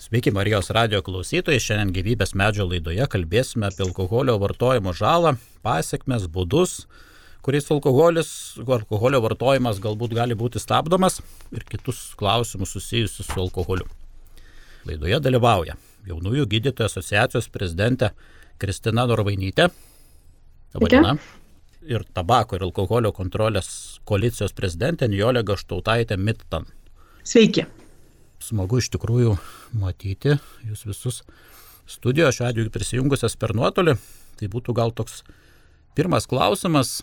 [0.00, 6.86] Sveiki Marijos radio klausytojai, šiandien gyvybės medžio laidoje kalbėsime apie alkoholio vartojimo žalą, pasiekmes, būdus,
[7.44, 8.30] kuriais alkoholis,
[8.64, 11.18] alkoholio vartojimas galbūt gali būti stabdomas
[11.52, 13.84] ir kitus klausimus susijusius su alkoholiu.
[14.88, 15.76] Laidoje dalyvauja
[16.08, 18.14] jaunųjų gydytojų asociacijos prezidentė
[18.56, 19.68] Kristina Norvainytė.
[20.78, 21.18] Labadiena.
[21.84, 26.64] Ir tabako ir alkoholio kontrolės koalicijos prezidentė Nijolė Gaštautaitė Mittan.
[27.20, 27.68] Sveiki
[28.44, 29.36] smagu iš tikrųjų
[29.78, 30.36] matyti
[30.66, 31.22] jūs visus
[31.90, 33.96] studijoje, šiuo atveju prisijungusias per nuotolį.
[34.40, 35.22] Tai būtų gal toks
[35.98, 37.00] pirmas klausimas,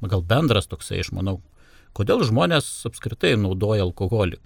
[0.00, 1.40] gal bendras toksai, aš manau,
[1.96, 4.40] kodėl žmonės apskritai naudoja alkoholį.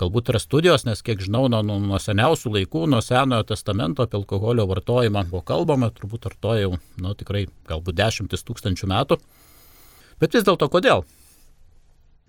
[0.00, 4.64] Galbūt yra studijos, nes kiek žinau, nuo, nuo seniausių laikų, nuo Senojo testamento apie alkoholio
[4.70, 6.70] vartojimą buvo kalbama, turbūt ar to jau,
[7.02, 9.18] nu tikrai, galbūt dešimtis tūkstančių metų.
[10.22, 11.04] Bet vis dėlto kodėl?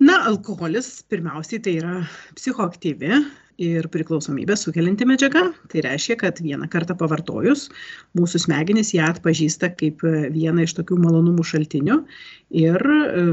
[0.03, 1.95] Na, alkoholis pirmiausiai tai yra
[2.35, 3.21] psichoaktyvi
[3.61, 5.47] ir priklausomybę sukelianti medžiaga.
[5.71, 7.67] Tai reiškia, kad vieną kartą pavartojus,
[8.17, 11.99] mūsų smegenys ją atpažįsta kaip vieną iš tokių malonumų šaltinių
[12.63, 13.25] ir e,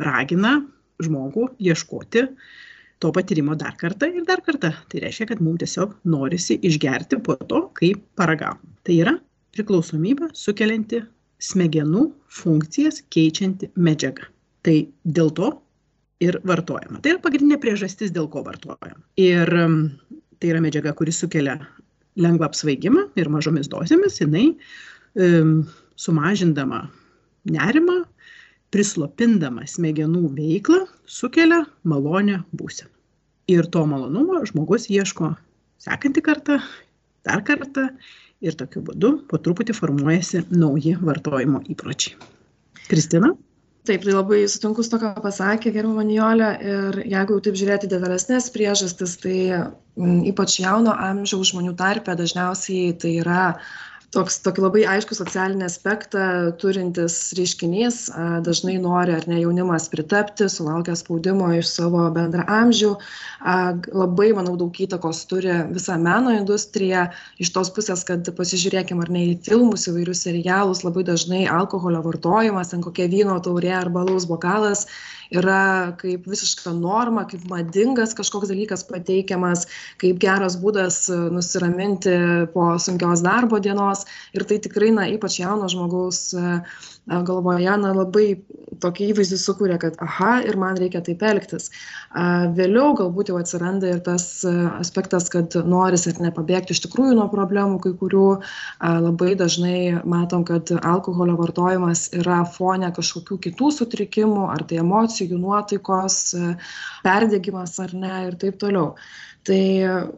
[0.00, 0.58] ragina
[1.02, 2.28] žmogų ieškoti
[3.02, 4.72] to patyrimo dar kartą ir dar kartą.
[4.88, 8.62] Tai reiškia, kad mums tiesiog norisi išgerti po to, kai paragavom.
[8.86, 9.16] Tai yra
[9.54, 11.02] priklausomybę sukelianti
[11.42, 14.30] smegenų funkcijas keičianti medžiaga.
[14.64, 15.50] Tai dėl to
[16.22, 17.00] ir vartojama.
[17.02, 19.00] Tai yra pagrindinė priežastis, dėl ko vartojam.
[19.20, 19.78] Ir um,
[20.38, 21.58] tai yra medžiaga, kuri sukelia
[22.20, 24.52] lengvą apsvaigimą ir mažomis dozėmis jinai
[25.18, 25.64] um,
[25.98, 26.84] sumažindama
[27.50, 28.02] nerimą,
[28.74, 32.90] prislopindama smegenų veiklą, sukelia malonę būseną.
[33.52, 35.34] Ir to malonumo žmogus ieško
[35.84, 36.58] sekantį kartą,
[37.26, 37.90] dar kartą
[38.44, 42.16] ir tokiu būdu po truputį formuojasi nauji vartojimo įpročiai.
[42.88, 43.34] Kristina?
[43.84, 46.50] Taip, tai labai sutinku su to, ką pasakė gerbama Nijolė.
[46.64, 52.94] Ir jeigu jau taip žiūrėti detalesnės priežastis, tai m, ypač jauno amžiaus žmonių tarpe dažniausiai
[53.02, 53.42] tai yra
[54.14, 56.24] toks tokį labai aiškų socialinį aspektą
[56.62, 57.98] turintis reiškinys
[58.46, 62.92] dažnai nori ar ne jaunimas pritapti sulaukia spaudimo iš savo bendraamžių.
[63.94, 67.08] Labai manau daug įtakos turi visa meno industrija.
[67.42, 72.72] Iš tos pusės kad pasižiūrėkim ar ne į filmus įvairius serialus labai dažnai alkoholio vartojimas
[72.72, 74.86] ten kokia vyno taurė arba alaus bokalas
[75.32, 79.66] yra kaip visiška norma, kaip madingas kažkoks dalykas pateikiamas,
[80.02, 82.16] kaip geras būdas e, nusiraminti
[82.54, 84.04] po sunkios darbo dienos.
[84.36, 88.26] Ir tai tikrai, na, ypač jauno žmogaus uh, galvoje na, labai
[88.82, 91.70] tokį įvaizdį sukūrė, kad aha, ir man reikia taip elgtis.
[92.56, 97.80] Vėliau galbūt jau atsiranda ir tas aspektas, kad noris ir nepabėgti iš tikrųjų nuo problemų,
[97.84, 98.28] kai kurių
[99.06, 106.18] labai dažnai matom, kad alkoholio vartojimas yra fone kažkokių kitų sutrikimų, ar tai emocijų, nuotaikos,
[107.04, 108.94] perdėgymas ar ne ir taip toliau
[109.44, 109.60] tai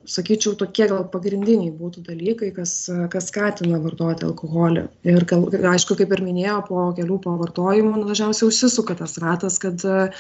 [0.07, 2.75] sakyčiau tokie gal pagrindiniai būtų dalykai kas
[3.13, 4.87] kas skatina vartoti alkoholį.
[5.09, 9.83] Ir gal aišku kaip ir minėjau po kelių pavartojimų nu dažniausiai užsisuka tas ratas kad
[9.87, 10.17] a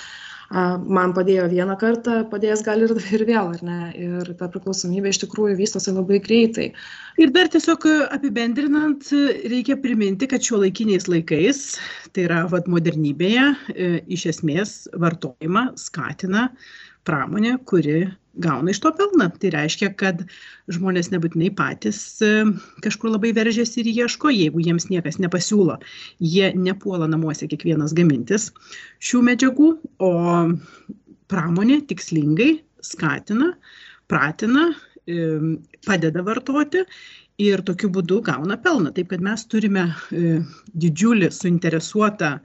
[0.78, 3.78] man padėjo vieną kartą padės gal ir ir vėl ar ne?
[3.98, 6.68] Ir ta priklausomybė iš tikrųjų vystosi labai greitai.
[7.18, 9.10] Ir dar tiesiog apibendrinant
[9.50, 11.64] reikia priminti kad šiuolaikiniais laikais
[12.14, 16.50] tai yra vat modernybėje e, iš esmės vartojimą skatina
[17.06, 18.04] pramonė kuri
[18.42, 19.28] gauna iš to pelną.
[19.40, 20.22] Tai reiškia, kad
[20.72, 22.32] žmonės nebūtinai patys e,
[22.84, 25.78] kažkur labai veržiasi ir ieško, jeigu jiems niekas nepasiūlo.
[26.22, 28.50] Jie nepuola namuose kiekvienas gamintis
[29.04, 29.70] šių medžiagų,
[30.04, 30.12] o
[31.30, 32.50] pramonė tikslingai
[32.84, 33.52] skatina,
[34.10, 34.68] pratina,
[35.06, 36.84] e, padeda vartoti
[37.42, 38.92] ir tokiu būdu gauna pelną.
[38.96, 40.38] Taip kad mes turime e,
[40.84, 42.36] didžiulį suinteresuotą,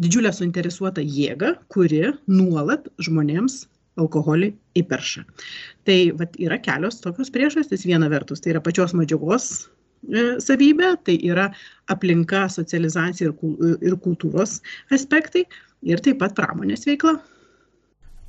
[0.00, 3.64] didžiulę suinteresuotą jėgą, kuri nuolat žmonėms
[3.98, 5.24] alkoholį įperša.
[5.88, 7.86] Tai vat, yra kelios tokios priežastys.
[7.88, 9.50] Viena vertus, tai yra pačios medžiagos
[10.06, 11.50] e, savybė, tai yra
[11.90, 13.34] aplinka, socializacija ir,
[13.82, 14.60] ir kultūros
[14.94, 15.46] aspektai
[15.82, 17.18] ir taip pat pramonės veikla.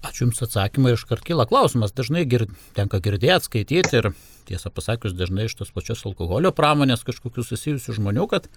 [0.01, 1.93] Ačiū Jums atsakymą ir iškart kyla klausimas.
[1.93, 4.07] Dažnai gir, tenka girdėti, skaityti ir
[4.49, 8.49] tiesą pasakius dažnai iš tos pačios alkoholio pramonės kažkokių susijusių žmonių, kad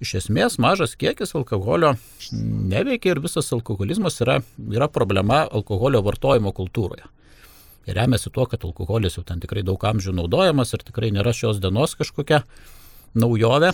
[0.00, 1.94] iš esmės mažas kiekis alkoholio
[2.32, 4.38] neveikia ir visas alkoholizmas yra,
[4.72, 7.04] yra problema alkoholio vartojimo kultūroje.
[7.88, 11.60] Ir remiasi tuo, kad alkoholis jau ten tikrai daug amžių naudojamas ir tikrai nėra šios
[11.60, 12.42] dienos kažkokia
[13.18, 13.72] naujovė.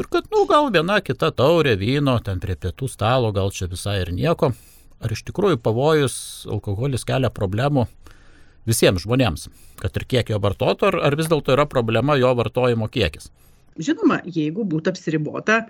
[0.00, 4.00] Ir kad, nu, gal viena kita taurė vyno ten prie pietų stalo, gal čia visai
[4.04, 4.54] ir nieko.
[5.00, 6.14] Ar iš tikrųjų pavojus
[6.48, 7.86] alkoholis kelia problemų
[8.68, 9.48] visiems žmonėms,
[9.80, 13.30] kad ir kiek jo vartoto, ar, ar vis dėlto yra problema jo vartojimo kiekis?
[13.78, 15.60] Žinoma, jeigu būtų apsiribota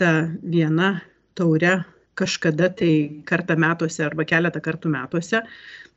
[0.00, 0.12] ta
[0.42, 0.96] viena
[1.38, 1.82] taure
[2.18, 5.42] kažkada tai kartą metuose arba keletą kartų metuose,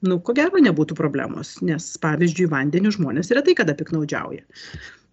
[0.06, 4.46] nu, ko gero nebūtų problemos, nes pavyzdžiui, vandeniu žmonės retai kada piknaudžiauja.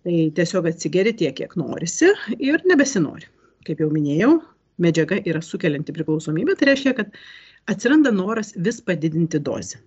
[0.04, 3.28] Tai tiesiog atsigeri tiek, kiek norisi ir nebesinori.
[3.64, 4.34] Kaip jau minėjau,
[4.84, 7.16] medžiaga yra sukelianti priklausomybę, tai reiškia, kad
[7.72, 9.80] atsiranda noras vis padidinti dozę.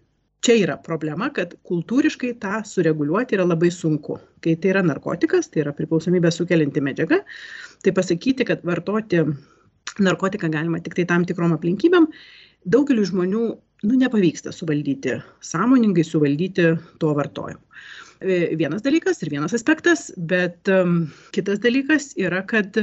[0.45, 4.19] Čia yra problema, kad kultūriškai tą sureguliuoti yra labai sunku.
[4.44, 7.24] Kai tai yra narkotikas, tai yra priklausomybė sukelianti medžiaga,
[7.84, 9.24] tai pasakyti, kad vartoti
[10.04, 12.06] narkotiką galima tik tai tam tikrom aplinkybėm,
[12.69, 13.44] daugeliu žmonių
[13.84, 16.69] nu, nepavyksta suvaldyti, sąmoningai suvaldyti
[17.01, 17.62] to vartojimo.
[18.22, 20.69] E, vienas dalykas ir vienas aspektas, bet
[21.33, 22.78] kitas dalykas yra, kad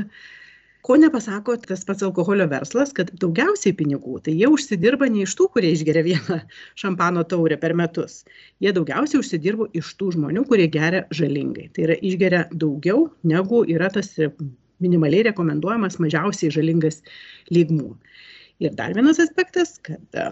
[0.85, 5.49] ko nepasako tas pats alkoholio verslas, kad daugiausiai pinigų, tai jie užsidirba ne iš tų,
[5.55, 6.41] kurie išgeria vieną
[6.83, 8.21] šampano taurę per metus.
[8.61, 11.71] Jie daugiausiai užsidirba iš tų žmonių, kurie geria žalingai.
[11.73, 14.13] Tai yra išgeria daugiau, negu yra tas
[14.85, 17.01] minimaliai rekomenduojamas mažiausiai žalingas
[17.55, 17.95] lygmuo.
[18.63, 20.29] Ir dar vienas aspektas, kad e,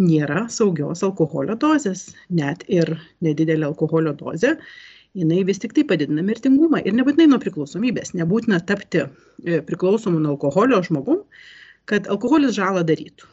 [0.00, 4.56] nėra saugios alkoholio dozės, net ir nedidelė alkoholio dozė,
[5.18, 10.34] jinai vis tik tai padidina mirtingumą ir nebūtinai nuo priklausomybės, nebūtina tapti e, priklausomu nuo
[10.34, 11.22] alkoholio žmogum,
[11.90, 13.30] kad alkoholis žalą darytų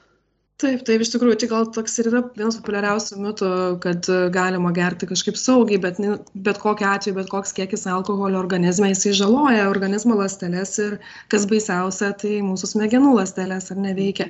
[0.62, 3.50] taip taip iš tikrųjų čia gal toks ir yra vienas populiariausių mitų
[3.84, 6.00] kad galima gerti kažkaip saugiai bet
[6.48, 10.98] bet kokiu atveju bet koks kiekis alkoholio organizme jisai žaloja organizmo ląsteles ir
[11.34, 14.30] kas baisiausia tai mūsų smegenų ląsteles ar ne veikia.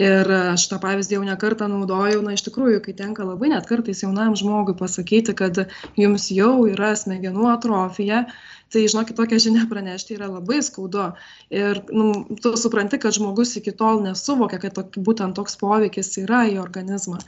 [0.00, 3.68] Ir aš tą pavyzdį jau ne kartą naudojau na iš tikrųjų kai tenka labai net
[3.70, 5.64] kartais jaunam žmogui pasakyti kad
[5.98, 8.26] jums jau yra smegenų atrofija
[8.72, 11.10] tai žinokit tokią žinią pranešti yra labai skaudu.
[11.52, 16.46] Ir nu tu supranti kad žmogus iki tol nesuvokė kad tok būtent toks poveikis yra
[16.50, 17.20] į organizmą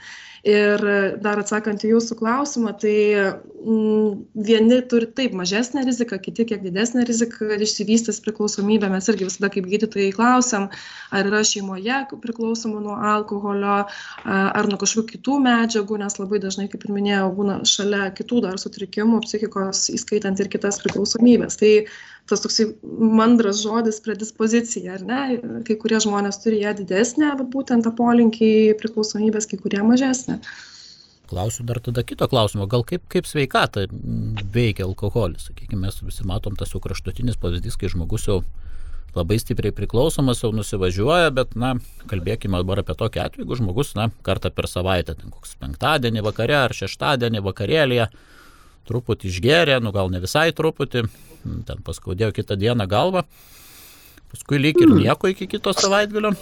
[0.44, 0.82] ir
[1.24, 7.06] dar atsakant į jūsų klausimą tai mm, vieni turi taip mažesnę riziką kiti kiek didesnę
[7.08, 8.90] riziką kad išsivystys priklausomybė.
[8.92, 10.68] Mes irgi visada kaip gydytojai klausiam
[11.14, 13.78] ar yra šeimoje priklausomų nuo alkoholio
[14.28, 18.60] ar nuo kažkokių kitų medžiagų nes labai dažnai kaip ir minėjau būna šalia kitų dar
[18.60, 21.72] sutrikimų psichikos įskaitant ir kitas priklausomybes tai
[22.30, 22.68] tas toksai
[23.20, 25.22] mandras žodis predispozicija ar ne?
[25.66, 30.40] Kai kurie žmonės turi ją didesnę vat būtent tą polinkį priklausomybės kai kurie mažesnę.
[31.28, 33.86] Klausiu dar tada kito klausimo, gal kaip, kaip sveikata
[34.54, 35.48] veikia alkoholis.
[35.48, 38.42] Sakykime, mes visi matom tas jau kraštutinis pavyzdys, kai žmogus jau
[39.14, 41.74] labai stipriai priklausomas, jau nusivažiuoja, bet, na,
[42.10, 46.56] kalbėkime dabar apie tokį atvejį, jeigu žmogus, na, kartą per savaitę, ten koks penktadienį vakare
[46.58, 48.08] ar šeštadienį vakarėlėje,
[48.88, 51.04] truputį išgeria, nu gal ne visai truputį,
[51.68, 53.24] ten paskaudėjo kitą dieną galvą,
[54.32, 56.34] paskui lyg ir nieko iki kito savaitgalio,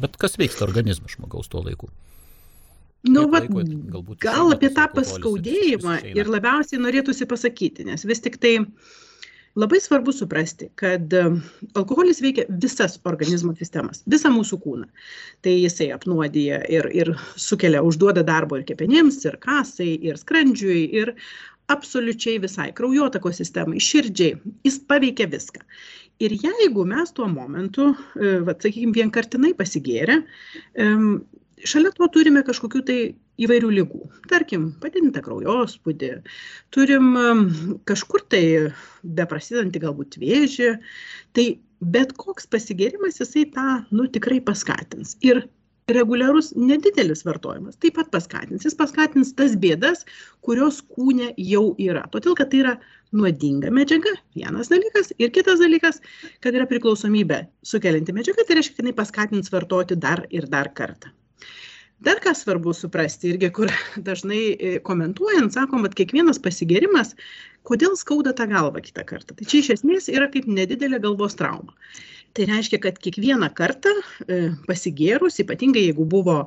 [0.00, 1.90] bet kas vyksta organizme žmogaus tuo laiku?
[3.04, 3.42] Nu, va,
[4.22, 8.54] gal apie tą paskaudėjimą ir labiausiai norėtųsi pasakyti, nes vis tik tai
[9.60, 11.36] labai svarbu suprasti, kad um,
[11.76, 14.88] alkoholis veikia visas organizmo sistemas, visą mūsų kūną.
[15.44, 21.14] Tai jisai apnuodija ir, ir sukelia, užduoda darbo ir kepenims, ir kasai, ir skrandžiui, ir
[21.72, 25.64] absoliučiai visai kraujotakos sistemai, širdžiai, jis paveikia viską.
[26.22, 30.20] Ir jeigu mes tuo momentu, e, va, sakykime, vienkartinai pasigėrę,
[31.64, 32.98] šalia to turime kažkokių tai
[33.42, 34.00] įvairių lygų.
[34.30, 36.10] Tarkim, padidintą kraujospūdį,
[36.74, 37.10] turim
[37.88, 38.44] kažkur tai
[39.02, 40.70] beprasidantį galbūt vėžį,
[41.34, 41.46] tai
[41.80, 45.16] bet koks pasigėrimas jisai tą, nu, tikrai paskatins.
[45.26, 45.44] Ir
[45.92, 47.76] reguliarus nedidelis vartojimas.
[47.80, 48.64] Taip pat paskatins.
[48.64, 50.04] Jis paskatins tas bėdas
[50.44, 52.06] kurios kūne jau yra.
[52.12, 52.74] Todėl kad tai yra
[53.12, 55.12] nuodinga medžiaga vienas dalykas.
[55.20, 56.00] Ir kitas dalykas
[56.44, 61.12] kad yra priklausomybę sukelianti medžiaga tai reiškia kad jinai paskatins vartoti dar ir dar kartą.
[62.04, 63.70] Dar ką svarbu suprasti irgi kur
[64.08, 67.14] dažnai e, komentuojant sakom vat kiekvienas pasigėrimas
[67.64, 69.36] kodėl skauda tą galvą kitą kartą.
[69.36, 71.76] Tai čia iš esmės yra kaip nedidelė galvos trauma
[72.34, 73.92] tai reiškia kad kiekvieną kartą
[74.26, 74.38] e,
[74.68, 76.44] pasigėrus ypatingai jeigu buvo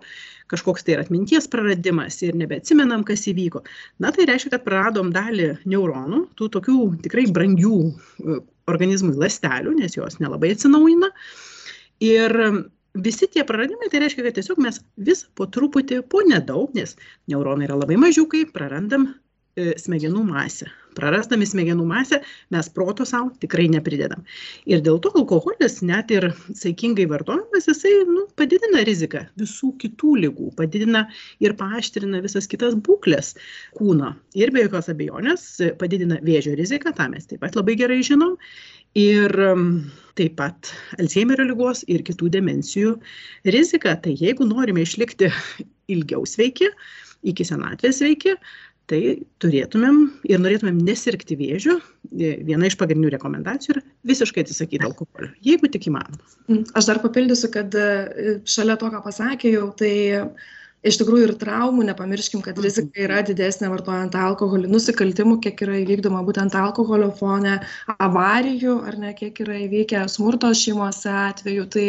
[0.52, 3.64] kažkoks tai ir atminties praradimas ir nebeatsimenam kas įvyko
[4.04, 9.96] na tai reiškia kad praradom dalį neuronų tų tokių tikrai brangių e, organizmui ląstelių nes
[9.96, 11.12] jos nelabai atsinaujina.
[12.04, 12.34] Ir
[12.98, 16.98] visi tie praradimai tai reiškia kad tiesiog mes vis po truputį po nedaug nes
[17.32, 19.14] neuronai yra labai mažiukai prarandam
[19.58, 20.70] smegenų masę.
[20.98, 22.20] Prarasdami smegenų masę
[22.54, 24.24] mes proto savo tikrai nepridedam.
[24.70, 30.50] Ir dėl to alkoholis, net ir saikingai vartojamas, jisai nu, padidina riziką visų kitų lygų,
[30.58, 31.06] padidina
[31.44, 33.36] ir paaštrina visas kitas būklės
[33.78, 34.16] kūno.
[34.38, 35.48] Ir be jokios abejonės
[35.82, 38.38] padidina vėžio riziką, tą mes taip pat labai gerai žinom.
[38.98, 39.34] Ir
[40.18, 42.96] taip pat Alzheimerio lygos ir kitų demencijų
[43.54, 43.94] rizika.
[44.02, 45.30] Tai jeigu norime išlikti
[45.94, 46.72] ilgiau sveiki,
[47.28, 48.36] iki senatvės sveiki,
[48.88, 49.02] tai
[49.44, 49.98] turėtumėm
[50.32, 51.78] ir norėtumėm nesirgti vėžiu,
[52.12, 56.62] viena iš pagrindinių rekomendacijų yra visiškai atsisakyti alkoholio, jeigu tik įmanoma.
[56.78, 59.92] Aš dar papildysiu, kad e, šalia to, ką pasakė jau, tai
[60.86, 63.06] iš tikrųjų ir traumų nepamirškim kad rizika mhm.
[63.08, 67.56] yra didesnė vartojant alkoholį nusikaltimų kiek yra įvykdoma būtent alkoholio fone
[67.98, 71.88] avarijų ar ne kiek yra įvykę smurto šeimose atvejų tai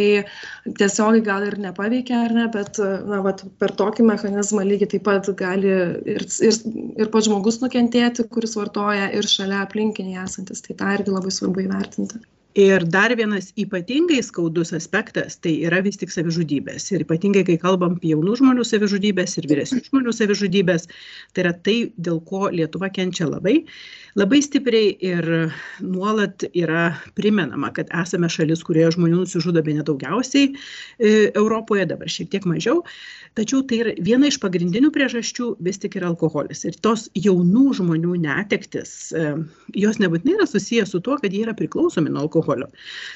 [0.80, 5.28] tiesiogiai gal ir nepaveikia ar ne bet na vat per tokį mechanizmą lygiai taip pat
[5.38, 5.74] gali
[6.16, 6.58] ir ir
[7.04, 11.66] ir pats žmogus nukentėti kuris vartoja ir šalia aplinkiniai esantys tai tą irgi labai svarbu
[11.66, 12.24] įvertinti
[12.54, 16.88] ir dar vienas ypatingai skaudus aspektas tai yra vis tik savižudybės.
[16.94, 20.88] Ir ypatingai kai kalbam apie jaunų žmonių savižudybes ir vyresnių žmonių savižudybes
[21.34, 23.64] tai yra tai dėl ko lietuva kenčia labai
[24.18, 25.26] labai stipriai ir
[25.84, 32.30] nuolat yra primenama kad esame šalis kurioje žmonių nusižudo bene daugiausiai e, europoje dabar šiek
[32.32, 32.82] tiek mažiau.
[33.38, 36.64] Tačiau tai yra viena iš pagrindinių priežasčių vis tik yra alkoholis.
[36.66, 39.28] Ir tos jaunų žmonių netektys e,
[39.78, 42.70] jos nebūtinai yra susiję su tuo kad jie yra priklausomi nuo alkoholio.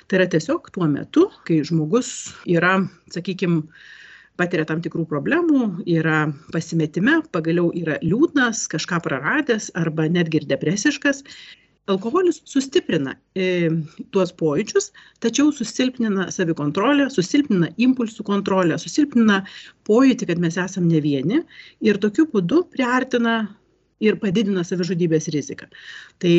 [0.07, 2.13] Tai yra tiesiog tuo metu kai žmogus
[2.47, 2.79] yra
[3.11, 3.65] sakykim
[4.43, 11.23] patiria tam tikrų problemų, yra pasimetime, pagaliau yra liūdnas, kažką praradęs arba netgi ir depresiškas.
[11.91, 13.71] Alkoholis sustiprina e,
[14.15, 14.93] tuos pojūčius,
[15.25, 19.41] tačiau susilpnina savikontrolę, susilpnina impulsų kontrolę, susilpnina
[19.89, 21.41] pojūtį, kad mes esame ne vieni
[21.83, 23.41] ir tokiu būdu priartina
[24.03, 25.67] ir padidina savižudybės riziką.
[26.23, 26.35] Tai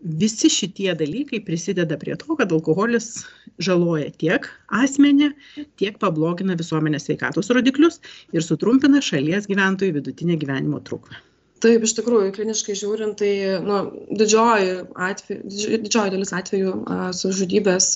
[0.00, 3.24] visi šitie dalykai prisideda prie to, kad alkoholis
[3.62, 4.46] žaloja tiek
[4.80, 5.32] asmenį,
[5.80, 8.00] tiek pablogina visuomenės sveikatos rodiklius
[8.32, 11.18] ir sutrumpina šalies gyventojų vidutinę gyvenimo trukmę.
[11.58, 13.78] Taip, iš tikrųjų, kliniškai žiūrint, tai nu,
[14.14, 14.74] didžioji,
[15.08, 15.40] atveju,
[15.82, 16.74] didžioji dalis atvejų
[17.18, 17.88] savižudybės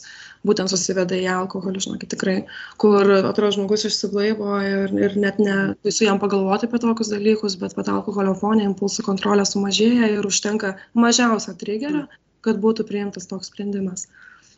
[0.49, 2.37] būtent susiveda į alkoholį, žinokit, tikrai,
[2.83, 7.77] kur atrodo žmogus išsiblaivo ir, ir net ne su jam pagalvoti apie tokius dalykus, bet
[7.79, 12.09] pat alkoholio fonė impulsų kontrolė sumažėja ir užtenka mažiausią triggerą,
[12.43, 14.09] kad būtų priimtas toks sprendimas.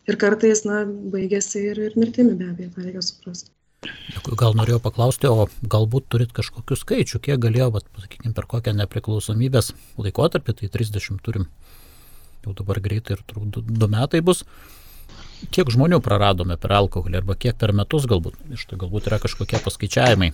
[0.09, 3.54] Ir kartais, na, baigėsi ir, ir mirtimi be abejo, tą reikia suprasti.
[4.41, 9.73] Gal norėjau paklausti, o galbūt turit kažkokių skaičių, kiek galėjo, vat, sakykime, per kokią nepriklausomybės
[10.01, 11.49] laikotarpį, tai 30 turim,
[12.47, 14.45] jau dabar greitai ir turbūt 2 metai bus,
[15.55, 19.61] kiek žmonių praradome per alkoholį arba kiek per metus galbūt, iš tai galbūt yra kažkokie
[19.65, 20.33] paskaičiavimai.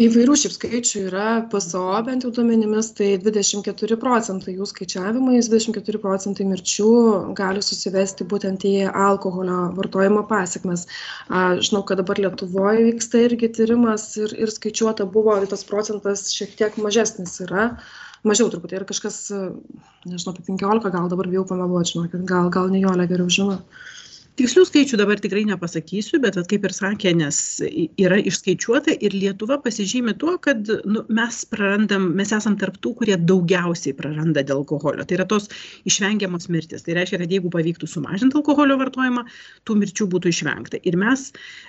[0.00, 6.46] Įvairių šiaip skaičių yra PSO bent jau duomenimis, tai 24 procentai jų skaičiavimais, 24 procentai
[6.48, 6.92] mirčių
[7.36, 10.86] gali susivesti būtent į alkoholio vartojimo pasiekmes.
[11.28, 16.80] Žinau, kad dabar Lietuvoje vyksta irgi tyrimas ir, ir skaičiuota buvo, tas procentas šiek tiek
[16.80, 17.72] mažesnis yra
[18.24, 19.22] mažiau truputį ir kažkas,
[20.08, 23.60] nežinau, apie 15 gal dabar bijau pameluoti, žinokit, gal, gal Nijolė geriau žino
[24.40, 27.38] tikslių skaičių dabar tikrai nepasakysiu bet vat kaip ir sakė nes
[28.00, 33.18] yra išskaičiuota ir lietuva pasižymi tuo kad nu mes prarandam mes esam tarp tų kurie
[33.20, 35.04] daugiausiai praranda dėl alkoholio.
[35.04, 35.50] Tai yra tos
[35.88, 39.26] išvengiamos mirtys tai reiškia kad jeigu pavyktų sumažint alkoholio vartojimą
[39.68, 40.80] tų mirčių būtų išvengta.
[40.88, 41.26] Ir mes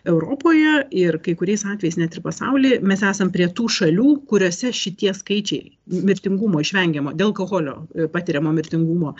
[0.08, 5.12] europoje ir kai kuriais atvejais net ir pasauly mes esam prie tų šalių kuriose šitie
[5.18, 5.76] skaičiai
[6.08, 9.16] mirtingumo išvengiamo dėl alkoholio e, patiriamo mirtingumo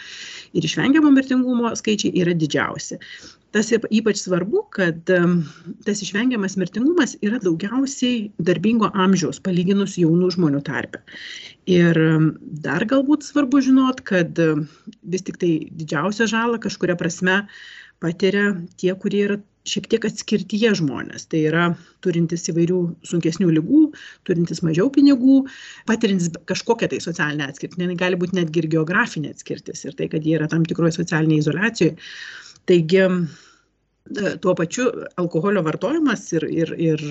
[0.56, 3.00] ir išvengiamo mirtingumo skaičiai yra didžiausi
[3.56, 5.12] tas ypač svarbu kad
[5.86, 11.04] tas išvengiamas mirtingumas yra daugiausiai darbingo amžiaus palyginus jaunų žmonių tarpe.
[11.70, 12.00] Ir
[12.66, 14.40] dar galbūt svarbu žinot kad
[15.04, 17.44] vis tiktai didžiausią žalą kažkuria prasme
[18.02, 21.28] patiria tie kurie yra šiek tiek atskirtyje žmonės.
[21.30, 21.66] Tai yra
[22.02, 23.82] turintys įvairių sunkesnių ligų
[24.28, 25.44] turintys mažiau pinigų
[25.90, 30.40] patiriantys kažkokią tai socialinę atskirtį gali būt netgi ir geografinė atskirtis ir tai kad jie
[30.40, 31.94] yra tam tikroj socialinėj izoliacijoj
[32.70, 33.10] Taigi e,
[34.42, 34.90] tuo pačiu
[35.22, 37.04] alkoholio vartojimas ir, ir, ir,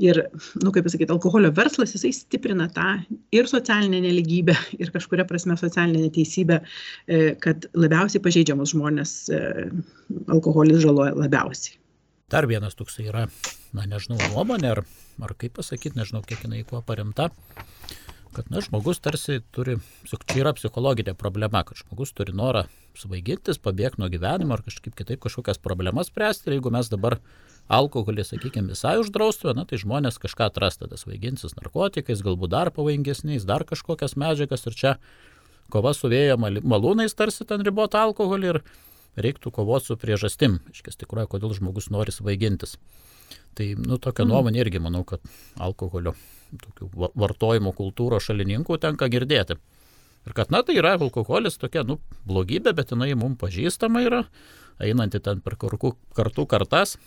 [0.00, 0.22] ir
[0.62, 2.96] nu, kaip pasakyti, alkoholio verslas, jisai stiprina tą
[3.36, 6.60] ir socialinę neligybę, ir kažkuria prasme socialinę neteisybę,
[7.06, 9.42] e, kad labiausiai pažeidžiamus žmonės e,
[10.28, 11.78] alkoholis žaloja labiausiai.
[12.30, 13.24] Dar vienas toksai yra,
[13.74, 14.84] na nežinau, nuomonė, ar,
[15.26, 17.32] ar kaip pasakyti, nežinau, kiek jinai kuo paremta
[18.34, 22.66] kad na, žmogus tarsi turi, čia yra psichologinė problema, kad žmogus turi norą
[22.98, 26.48] svaigintis, pabėgti nuo gyvenimo ar kažkaip kitaip kažkokias problemas spręsti.
[26.48, 27.18] Ir jeigu mes dabar
[27.70, 33.46] alkoholį, sakykime, visai uždraustume, na, tai žmonės kažką atras, tada svaiginsis narkotikais, galbūt dar pavojingesniais,
[33.46, 34.94] dar kažkokias medžiagas ir čia
[35.70, 38.62] kova su vėjo malūnais tarsi ten ribota alkoholį ir
[39.20, 42.76] reiktų kovoti su priežastim, iškės tikroje, kodėl žmogus nori svaigintis.
[43.54, 44.30] Tai, nu, tokia mm.
[44.30, 45.22] nuomonė irgi manau, kad
[45.58, 46.14] alkoholio
[46.64, 49.58] tokių vartojimo kultūros šalininkų tenka girdėti.
[50.28, 54.24] Ir kad, na, tai yra alkoholis tokia, nu, blogybė, bet jinai mums pažįstama yra,
[54.82, 56.98] einanti ten per kartų, kartų kartas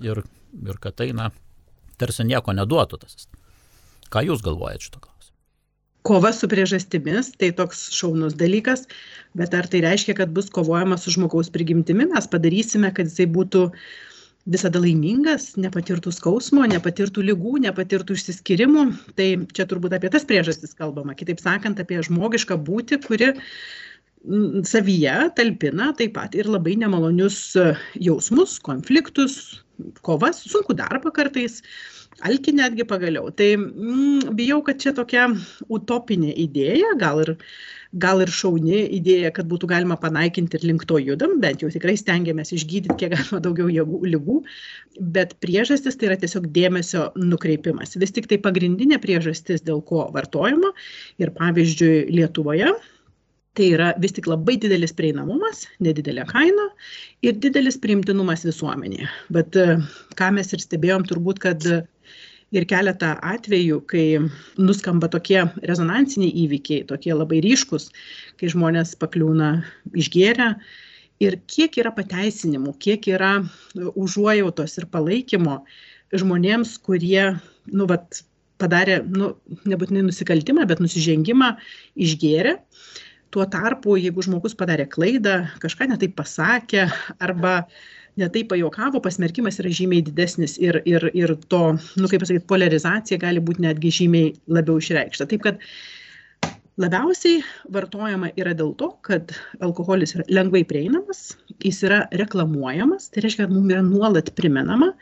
[0.00, 0.22] ir,
[0.56, 1.30] ir kad tai, na,
[2.00, 3.28] tarsi nieko neduotų tas.
[4.12, 5.12] Ką Jūs galvojate šito klausimu?
[6.02, 8.86] kova su priežastimis, tai toks šaunus dalykas,
[9.38, 13.68] bet ar tai reiškia, kad bus kovojama su žmogaus prigimtimi, mes padarysime, kad jisai būtų
[14.50, 18.86] visada laimingas, nepatirtų skausmo, nepatirtų lygų, nepatirtų išsiskirimų.
[19.18, 21.14] Tai čia turbūt apie tas priežastis kalbama.
[21.18, 23.32] Kitaip sakant, apie žmogišką būti, kuri
[24.66, 27.56] savyje talpina taip pat ir labai nemalonius
[27.98, 29.62] jausmus, konfliktus,
[30.06, 31.60] kovas, sunku darbą kartais,
[32.22, 33.30] alkį netgi pagaliau.
[33.34, 35.28] Tai mm, bijau, kad čia tokia
[35.70, 37.34] utopinė idėja, gal ir,
[37.92, 41.94] gal ir šauni idėja, kad būtų galima panaikinti ir link to judam, bent jau tikrai
[42.00, 44.38] stengiamės išgydyti kiek galima daugiau jėgų, lygų,
[45.16, 47.96] bet priežastis tai yra tiesiog dėmesio nukreipimas.
[48.00, 50.72] Vis tik tai pagrindinė priežastis, dėl ko vartojama
[51.20, 52.72] ir pavyzdžiui Lietuvoje
[53.52, 56.70] tai yra vis tik labai didelis prieinamumas, nedidelė kaina
[57.20, 59.10] ir didelis priimtinumas visuomenėje.
[59.36, 59.58] Bet
[60.16, 61.66] ką mes ir stebėjom turbūt, kad
[62.52, 64.06] ir keletą atvejų, kai
[64.60, 67.90] nuskamba tokie rezonansiniai įvykiai, tokie labai ryškus,
[68.40, 69.54] kai žmonės pakliūna
[69.98, 70.52] išgėrę
[71.22, 73.38] ir kiek yra pateisinimų, kiek yra
[73.74, 75.62] užuojautos ir palaikymo
[76.12, 77.38] žmonėms, kurie,
[77.72, 78.20] nu, vat,
[78.60, 79.32] padarė, nu,
[79.66, 81.54] nebūtinai nusikaltimą, bet nusižengimą
[81.96, 82.58] išgėrė.
[83.32, 86.84] Tuo tarpu, jeigu žmogus padarė klaidą, kažką netaip pasakė
[87.16, 87.78] arba uh,
[88.20, 91.62] ne taip pajokavo, pasmerkimas yra žymiai didesnis ir, ir, ir to,
[91.96, 95.28] nu kaip pasakyti, polarizacija gali būti netgi žymiai labiau išreikšta.
[95.30, 95.62] Taip kad
[96.80, 97.40] labiausiai
[97.72, 99.32] vartojama yra dėl to, kad
[99.64, 104.92] alkoholis yra lengvai prieinamas, jis yra reklamuojamas, tai reiškia, kad mums yra nuolat primenama,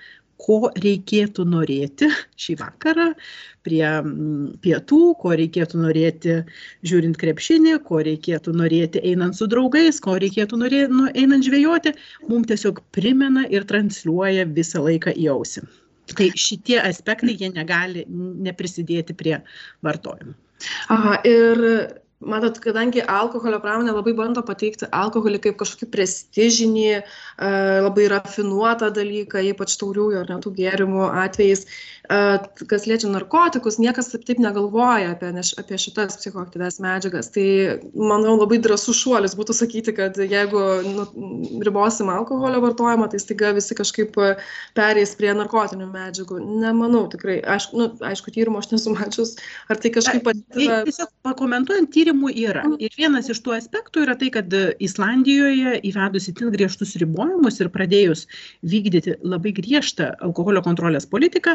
[0.41, 2.09] ko reikėtų norėti
[2.41, 3.11] šį vakarą
[3.67, 6.37] prie mm, pietų, ko reikėtų norėti
[6.87, 11.95] žiūrint krepšinį, ko reikėtų norėti einant su draugais, ko reikėtų norėti nu, einant žvejoti,
[12.31, 15.67] mums tiesiog primena ir transliuoja visą laiką į ausį.
[16.11, 19.37] Tai šitie aspektai jie negali neprisidėti prie
[19.87, 20.35] vartojimo.
[20.93, 21.61] Aha, ir
[22.21, 27.03] matot kadangi alkoholio pramonė labai bando pateikti alkoholį kaip kažkokį prestižinį e,
[27.87, 31.65] labai rafinuotą dalyką ypač tauriųjų ar ne tų gėrimų atvejais
[32.67, 37.29] kas liečia narkotikus niekas taip, negalvoja apie, apie šitas psichoaktyves medžiagas.
[37.31, 37.45] Tai
[37.95, 41.05] manau labai drąsus šuolis būtų sakyti kad jeigu nu,
[41.63, 44.19] ribosim alkoholio vartojimą tai staiga visi kažkaip
[44.75, 46.41] pereis prie narkotinių medžiagų.
[46.65, 47.39] Nemanau tikrai.
[47.47, 49.37] Aišku, nu, aišku tyrimo aš nesu mačius.
[49.71, 50.43] Ar tai kažkaip pat...
[50.57, 52.67] tiesiog pakomentuojant tyrimų yra.
[52.83, 54.51] Ir vienas iš tų aspektų yra tai kad
[54.83, 58.27] islandijoje įvedus itin griežtus ribojimus ir pradėjus
[58.67, 61.55] vykdyti labai griežtą alkoholio kontrolės politiką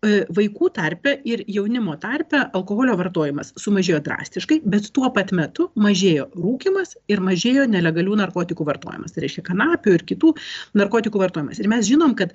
[0.00, 6.96] vaikų tarpe ir jaunimo tarpe alkoholio vartojimas sumažėjo drastiškai, bet tuo pat metu mažėjo rūkimas
[7.12, 9.12] ir mažėjo nelegalių narkotikų vartojimas.
[9.12, 10.32] Tai reiškia kanapių ir kitų
[10.80, 11.60] narkotikų vartojimas.
[11.60, 12.32] Ir mes žinom, kad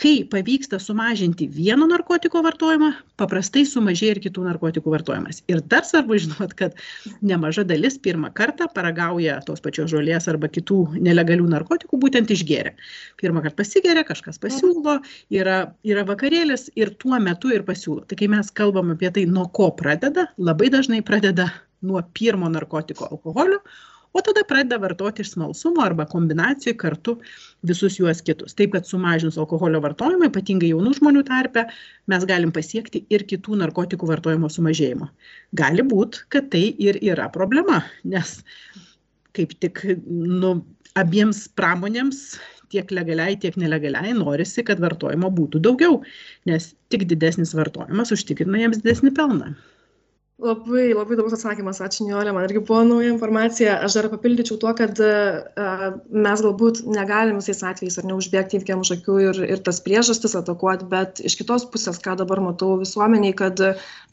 [0.00, 5.42] kai pavyksta sumažinti vieno narkotiko vartojimą, paprastai sumažėja ir kitų narkotikų vartojimas.
[5.50, 6.76] Ir dar svarbu žinot, kad
[7.20, 12.72] nemaža dalis pirmą kartą paragauja tos pačios žolės arba kitų nelegalių narkotikų būtent išgeria.
[13.20, 15.00] Pirmą kartą pasigeria, kažkas pasiūlo,
[15.36, 18.06] yra, yra vakarėlis ir tuo metu ir pasiūlo.
[18.08, 21.50] Tai kai mes kalbam apie tai, nuo ko pradeda, labai dažnai pradeda
[21.84, 23.60] nuo pirmo narkotiko alkoholio,
[24.12, 27.16] o tada pradeda vartoti iš smalsumo arba kombinacijų kartu
[27.66, 28.56] visus juos kitus.
[28.58, 31.66] Taip, kad sumažinus alkoholio vartojimą, ypatingai jaunų žmonių tarpe,
[32.10, 35.10] mes galim pasiekti ir kitų narkotikų vartojimo sumažėjimo.
[35.60, 38.40] Gali būti, kad tai ir yra problema, nes
[39.36, 40.56] kaip tik nu,
[40.98, 42.24] abiems pramonėms
[42.70, 46.00] tiek legaliai, tiek nelegaliai norisi, kad vartojimo būtų daugiau,
[46.50, 49.54] nes tik didesnis vartojimas užtikrina jiems didesnį pelną.
[50.40, 53.74] Labai, labai įdomus atsakymas, ačiū Niolė, man irgi buvo nauja informacija.
[53.84, 58.94] Aš dar papildyčiau tuo, kad uh, mes galbūt negalim visais atvejais ar neužbėgti įvykiam už
[58.94, 63.60] akių ir, ir tas priežastis atakuoti, bet iš kitos pusės, ką dabar matau visuomeniai, kad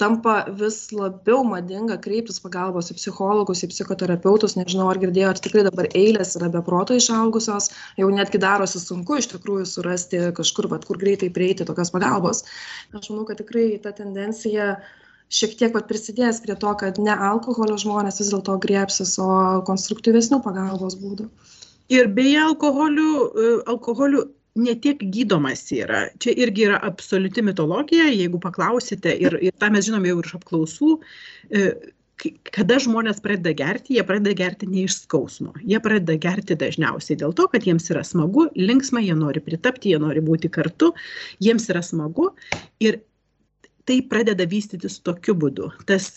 [0.03, 5.87] tampa vis labiau madinga kreiptis pagalbos į psichologus, į psichoterapeutus, nežinau, ar girdėjote, tikrai dabar
[5.95, 7.71] eilės yra be proto išaugusios,
[8.03, 12.43] jau netgi darosi sunku iš tikrųjų surasti kažkur, bet kur greitai prieiti tokios pagalbos.
[12.91, 14.95] Aš manau, kad tikrai ta tendencija uh,
[15.33, 20.41] šiek tiek vat prisidės prie to, kad ne alkoholio žmonės vis dėlto griepsis, o konstruktyvesnių
[20.45, 21.27] pagalbos būdų.
[21.93, 24.25] Ir beje, alkoholiu, e, alkoholiu
[24.57, 26.07] ne tiek gydomas yra.
[26.23, 30.35] Čia irgi yra absoliuti mitologija, jeigu paklausite, ir, ir tą mes žinome jau ir iš
[30.39, 30.97] apklausų,
[31.51, 31.69] e,
[32.49, 35.51] kada žmonės pradeda gerti, jie pradeda gerti ne iš skausmo.
[35.61, 40.01] Jie pradeda gerti dažniausiai dėl to, kad jiems yra smagu, linksma, jie nori pritapti, jie
[40.01, 40.93] nori būti kartu,
[41.43, 42.31] jiems yra smagu
[42.81, 43.03] ir
[43.87, 45.69] tai pradeda vystytis tokiu būdu.
[45.87, 46.09] Tas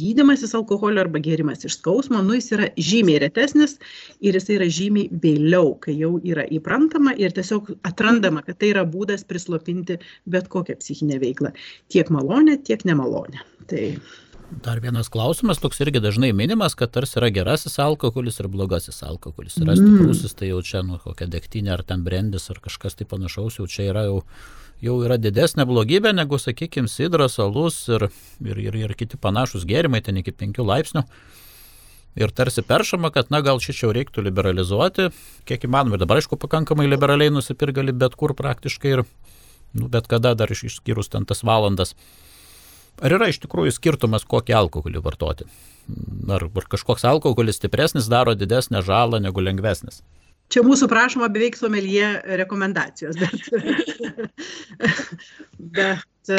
[0.00, 3.76] gydimasis alkoholio arba gėrimas iš skausmo, nu jis yra žymiai retesnis
[4.20, 8.82] ir jis yra žymiai vėliau, kai jau yra įprantama ir tiesiog atrandama, kad tai yra
[8.88, 11.54] būdas prislopinti bet kokią psichinę veiklą.
[11.92, 13.46] Tiek malonę, tiek nemalonę.
[13.70, 13.86] Tai
[14.62, 19.56] Dar vienas klausimas, toks irgi dažnai minimas, kad tarsi yra gerasis alkoholis ir blogasis alkoholis.
[19.58, 19.80] Yra Mm.
[19.80, 23.66] stiprusis, tai jau čia, nu, kokia degtinė ar ten brandis ar kažkas tai panašaus, jau
[23.66, 24.22] čia yra jau,
[24.84, 28.08] jau yra didesnė blogybė negu, sakykime, sidras, alus ir,
[28.44, 31.04] ir, ir, ir kiti panašus gėrimai, ten iki 5 laipsnių.
[32.14, 35.08] Ir tarsi peršama, kad, na, gal šičiau reiktų liberalizuoti,
[35.48, 35.96] kiek įmanoma.
[35.96, 39.02] Ir dabar, aišku, pakankamai liberaliai nusipirkti gali bet kur praktiškai ir,
[39.74, 41.96] nu, bet kada dar iš- išskyrus ten tas valandas.
[43.02, 45.48] Ar yra iš tikrųjų skirtumas, kokį alkoholį vartoti?
[46.30, 50.04] Ar, ar kažkoks alkoholis stipresnis daro didesnę žalą negu lengvesnis?
[50.54, 52.06] Čia mūsų prašoma beveik somelie
[52.38, 54.28] rekomendacijos, bet,
[55.74, 56.34] bet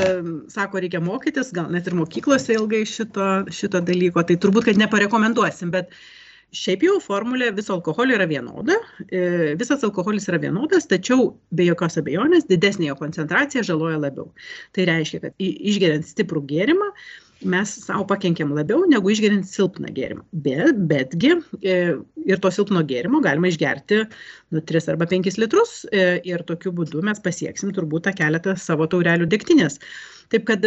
[0.54, 5.74] sako, reikia mokytis, gal net ir mokyklose ilgai šito, šito dalyko, tai turbūt, kad neparekomenduosim,
[5.76, 5.92] bet
[6.56, 8.78] šiaip jau formulė viso alkoholio yra vienoda,
[9.10, 14.30] e, visas alkoholis yra vienodas, tačiau be jokios abejonės didesnė jo koncentracija žaloja labiau.
[14.72, 16.88] Tai reiškia, kad išgeriant stiprų gėrimą,
[17.44, 20.24] mes savo pakenkiam labiau negu išgeriant silpną gėrimą.
[20.46, 21.78] Bet, betgi e,
[22.26, 27.04] ir to silpno gėrimo galima išgerti nu, 3 arba 5 litrus e, ir tokiu būdu
[27.06, 29.80] mes pasieksim turbūt tą keletą savo taurelių degtinės.
[30.34, 30.66] Taip kad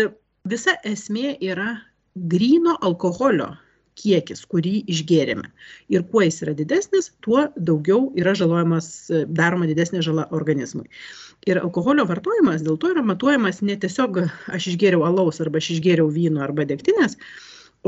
[0.49, 1.73] visa esmė yra
[2.15, 3.55] gryno alkoholio
[3.99, 5.49] kiekis, kurį išgėrėme.
[5.91, 10.87] Ir kuo jis yra didesnis, tuo daugiau yra žalojamas, daroma didesnė žala organizmui.
[11.49, 14.21] Ir alkoholio vartojimas dėl to yra matuojamas ne tiesiog
[14.53, 17.17] aš išgėriau alaus arba aš išgėriau vyno arba degtinės,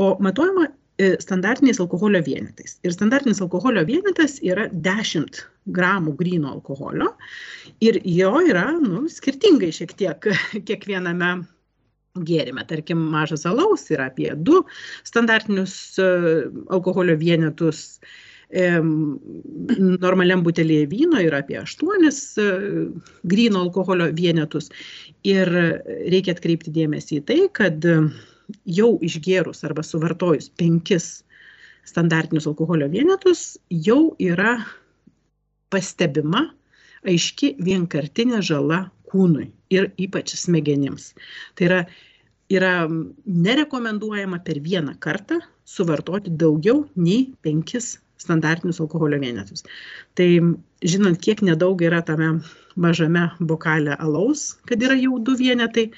[0.01, 2.79] o matuojama e, standartiniais alkoholio vienetais.
[2.81, 5.43] Ir standartinis alkoholio vienetas yra 10
[5.77, 7.11] gramų gryno alkoholio
[7.85, 10.31] ir jo yra nu, skirtingai šiek tiek
[10.67, 11.35] kiekviename
[12.27, 12.65] gėrime.
[12.67, 14.63] Tarkim, mažas alaus yra apie 2
[15.07, 16.09] standartinius e,
[16.73, 18.01] alkoholio vienetus.
[18.51, 22.09] Normaliam butelėje vyno yra apie 8
[23.23, 24.69] gryno alkoholio vienetus.
[25.23, 25.47] Ir
[26.11, 27.97] reikia atkreipti dėmesį į tai, kad e,
[28.65, 30.97] jau išgėrus arba suvartojus 5
[31.87, 34.57] standartinius alkoholio vienetus, jau yra
[35.71, 36.49] pastebima
[37.07, 41.11] aiški vienkartinė žala kūnui ir ypač smegenims.
[41.55, 41.79] Tai yra,
[42.51, 42.75] yra
[43.25, 49.65] nerekomenduojama per vieną kartą suvartoti daugiau nei 5 standartinius alkoholio vienetus.
[50.17, 50.27] Tai
[50.81, 52.33] žinant, kiek nedaug yra tame
[52.79, 55.89] mažame bokale alaus, kad yra jau du vienetai,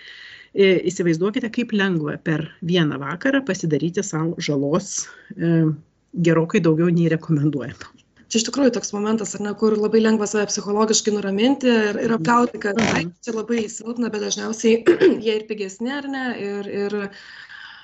[0.54, 5.08] e, įsivaizduokite, kaip lengva per vieną vakarą pasidaryti savo žalos
[5.38, 5.74] e,
[6.14, 7.92] gerokai daugiau nei rekomenduojama.
[8.34, 12.14] Čia iš tikrųjų toks momentas, ar ne, kur labai lengva save psichologiškai nuraminti ir, ir
[12.16, 14.80] apgauti, kad ai, čia labai silpna, bet dažniausiai
[15.26, 16.96] jie ir pigesni, ar ne, ir, ir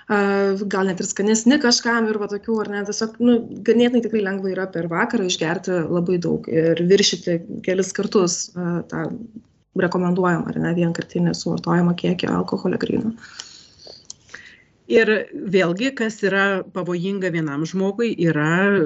[0.10, 4.50] gal net ir skanesni kažkam ir va tokių, ar ne, tiesiog, nu, ganėtinai tikrai lengva
[4.50, 8.40] yra per vakarą išgerti labai daug ir viršyti kelis kartus
[8.90, 9.04] tą
[9.80, 13.14] rekomenduojamą, ar ne, vienkartinį suvartojimą kiekį alkoholio grino.
[14.90, 15.10] Ir
[15.54, 18.82] vėlgi, kas yra pavojinga vienam žmogui, yra,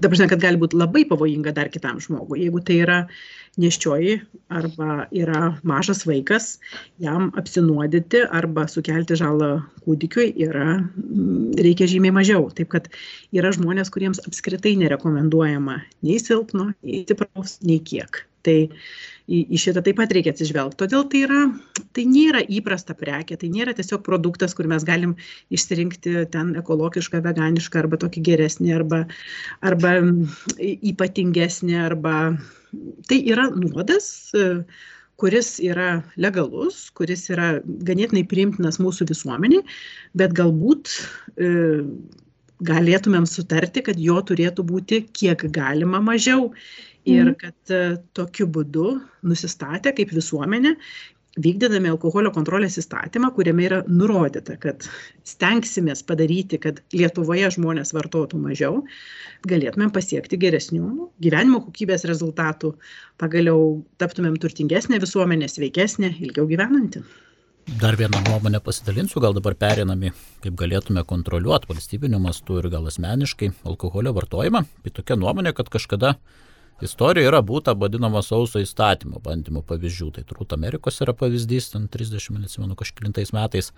[0.00, 2.40] dabar žinai, kad gali būti labai pavojinga dar kitam žmogui.
[2.46, 2.98] Jeigu tai yra
[3.60, 4.14] neščioji
[4.54, 6.54] arba yra mažas vaikas,
[7.04, 9.50] jam apsinuodyti arba sukelti žalą
[9.84, 10.78] kūdikiui yra,
[11.60, 12.48] reikia žymiai mažiau.
[12.56, 12.88] Taip kad
[13.36, 18.24] yra žmonės, kuriems apskritai nerekomenduojama nei silpno, nei stipraus, nei kiek.
[18.46, 18.58] Tai
[19.28, 20.78] į, į šitą taip pat reikia atsižvelgti.
[20.80, 21.44] Todėl tai, yra,
[21.96, 25.14] tai nėra įprasta prekė, tai nėra tiesiog produktas, kur mes galim
[25.54, 29.02] išsirinkti ten ekologišką, veganišką arba tokį geresnį, arba,
[29.60, 29.96] arba
[30.58, 32.14] ypatingesnį, arba
[33.08, 34.32] tai yra nuodas
[35.18, 39.64] kuris yra legalus, kuris yra ganėtinai priimtinas mūsų visuomeniai,
[40.14, 40.92] bet galbūt
[41.42, 41.48] e,
[42.68, 46.52] galėtumėm sutarti, kad jo turėtų būti kiek galima mažiau
[47.12, 47.84] ir kad e,
[48.16, 50.74] tokiu būdu nusistatę kaip visuomenė,
[51.38, 54.86] vykdydami alkoholio kontrolės įstatymą, kuriame yra nurodyta, kad
[55.28, 58.82] stengsimės padaryti, kad Lietuvoje žmonės vartotų mažiau,
[59.48, 62.74] galėtumėm pasiekti geresnių gyvenimo kokybės rezultatų,
[63.22, 67.04] pagaliau taptumėm turtingesnė visuomenė, sveikesnė, ilgiau gyvenanti.
[67.78, 70.08] Dar vieną nuomonę pasidalinsiu, gal dabar perinami,
[70.40, 74.62] kaip galėtume kontroliuoti valstybiniu mastu ir gal asmeniškai alkoholio vartojimą.
[74.84, 76.14] Tai tokia nuomonė, kad kažkada
[76.84, 80.10] istorijoje yra būta vadinamo sauso įstatymo bandymų pavyzdžių.
[80.16, 83.72] Tai turbūt Amerikos yra pavyzdys, ten 30, neatsimenu, kažkilintais metais.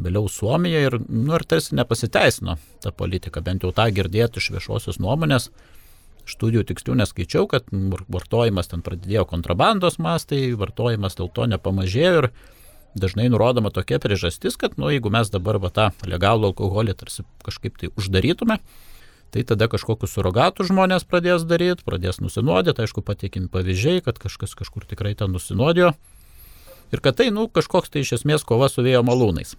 [0.00, 5.00] Vėliau Suomija ir, nu, ir tarsi nepasiteisino ta politika, bent jau tą girdėti iš viešosios
[5.02, 5.50] nuomonės.
[6.30, 7.66] Studijų tikslių neskaičiau, kad
[8.12, 12.30] vartojimas ten pradėjo kontrabandos mastai, vartojimas dėl to nepamažėjo ir
[12.94, 17.78] dažnai nurodoma tokia priežastis, kad, nu, jeigu mes dabar va, tą legalų alkoholį tarsi kažkaip
[17.80, 18.60] tai uždarytume,
[19.34, 24.86] tai tada kažkokius surogatų žmonės pradės daryti, pradės nusinuodyti, aišku, pateikimi pavyzdžiai, kad kažkas kažkur
[24.90, 25.92] tikrai ten nusinuodijo.
[26.90, 29.54] Ir kad tai, nu, kažkoks tai iš esmės kova su vėjo malūnais.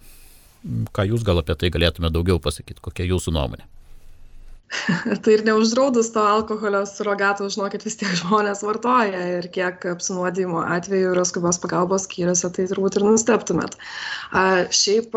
[0.92, 3.64] ką jūs gal apie tai galėtume daugiau pasakyti, kokia jūsų nuomonė?
[5.24, 11.12] tai ir neuždraudus to alkoholio surogato, žinokit, vis tiek žmonės vartoja ir kiek apsinuodimo atveju
[11.12, 13.76] yra skubos pagalbos skyriuose, tai turbūt ir nusteptumėt.
[14.32, 15.16] A, šiaip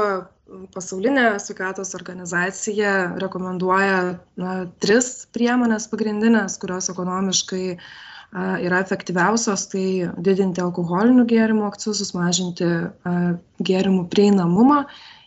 [0.76, 4.00] pasaulinė sveikatos organizacija rekomenduoja
[4.40, 7.64] na, tris priemonės pagrindinės, kurios ekonomiškai
[8.66, 9.86] yra efektyviausios, tai
[10.22, 12.68] didinti alkoholinių gėrimų akcizus, mažinti
[13.70, 14.84] gėrimų prieinamumą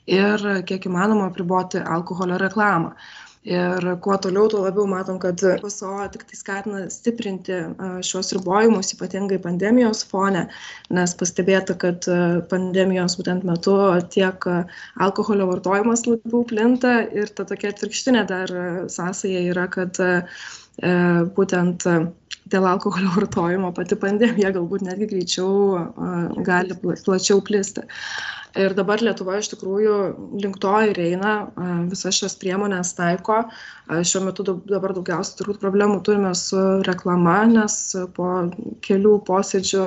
[0.08, 2.94] ir kiek įmanoma apriboti alkoholio reklamą
[3.44, 7.52] ir kuo toliau tuo labiau matom kad pso tiktai skatina stiprinti
[8.08, 10.46] šiuos ribojimus ypatingai pandemijos fone
[10.90, 12.08] nes pastebėta kad
[12.50, 13.76] pandemijos būtent metu
[14.14, 14.48] tiek
[15.06, 18.54] alkoholio vartojimas labiau plinta ir ta tokia atvirkštinė dar
[18.90, 20.00] sąsaja yra kad
[21.38, 21.86] būtent
[22.48, 27.86] dėl alkoholio vartojimo pati pandemija galbūt netgi greičiau gali plačiau plisti
[28.56, 29.96] ir dabar lietuva iš tikrųjų
[30.42, 31.34] link to ir eina
[31.90, 33.42] visas šias priemones taiko.
[33.88, 37.76] Šiuo metu dabar daugiausia turbūt problemų turime su reklama nes
[38.16, 38.30] po
[38.86, 39.84] kelių posėdžių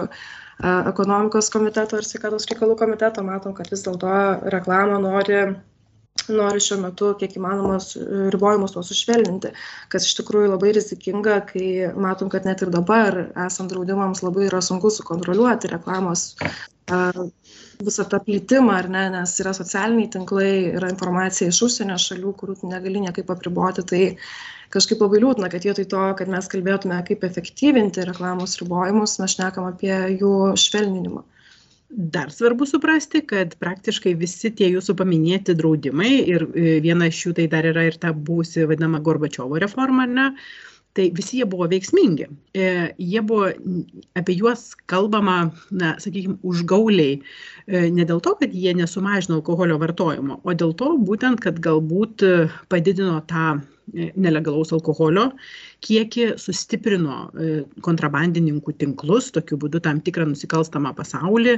[0.91, 4.13] ekonomikos komiteto ir sveikatos reikalų komiteto matom kad vis dėlto
[4.53, 5.41] reklamą nori
[6.29, 7.77] nori šiuo metu kiek įmanoma
[8.33, 9.53] ribojimus tuos sušvelninti,
[9.91, 14.61] kas iš tikrųjų labai rizikinga, kai matom, kad net ir dabar esant draudimams labai yra
[14.65, 16.27] sunku sukontroliuoti reklamos
[17.85, 22.57] visą tą plitimą, ar ne, nes yra socialiniai tinklai, yra informacija iš užsienio šalių, kurių
[22.71, 24.01] negali niekaip apriboti, tai
[24.71, 29.67] kažkaip labai liūdna, kad vietoj to, kad mes kalbėtume, kaip efektyvinti reklamos ribojimus, mes šnekam
[29.69, 31.25] apie jų švelninimą.
[31.91, 37.33] Dar svarbu suprasti, kad praktiškai visi tie jūsų paminėti draudimai ir e, viena iš jų
[37.41, 40.29] tai dar yra ir ta būsi vadinama Gorbačiovo reforma, ne,
[40.97, 42.27] tai visi jie buvo veiksmingi.
[42.53, 42.67] E,
[42.99, 43.49] jie buvo,
[44.19, 45.37] apie juos kalbama,
[45.71, 47.19] na, sakykime, užgauliai,
[47.67, 52.25] e, ne dėl to, kad jie nesumažino alkoholio vartojimo, o dėl to būtent, kad galbūt
[52.71, 55.31] padidino tą nelegalaus alkoholio
[55.81, 61.57] kiekį sustiprino e, kontrabandininkų tinklus, tokiu būdu tam tikrą nusikalstamą pasaulį,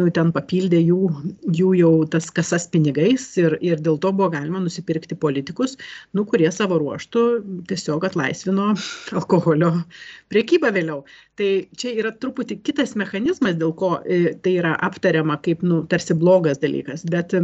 [0.00, 1.10] nu, ten papildė jų,
[1.58, 5.76] jų jau tas kasas pinigais ir, ir dėl to buvo galima nusipirkti politikus,
[6.16, 7.24] nu, kurie savo ruoštų
[7.68, 8.72] tiesiog atlaisvino
[9.20, 9.74] alkoholio
[10.32, 11.02] priekybą vėliau.
[11.38, 16.16] Tai čia yra truputį kitas mechanizmas, dėl ko e, tai yra aptariama kaip, nu, tarsi
[16.18, 17.36] blogas dalykas, bet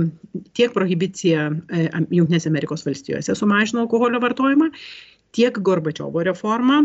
[0.56, 4.72] tiek prohibicija e, Junktinėse Amerikos valstijose sumažino alkoholio vartojimą,
[5.34, 6.82] tiek Gorbačiovo reforma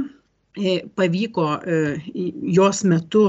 [0.57, 1.79] e, pavyko e,
[2.55, 3.23] jos metu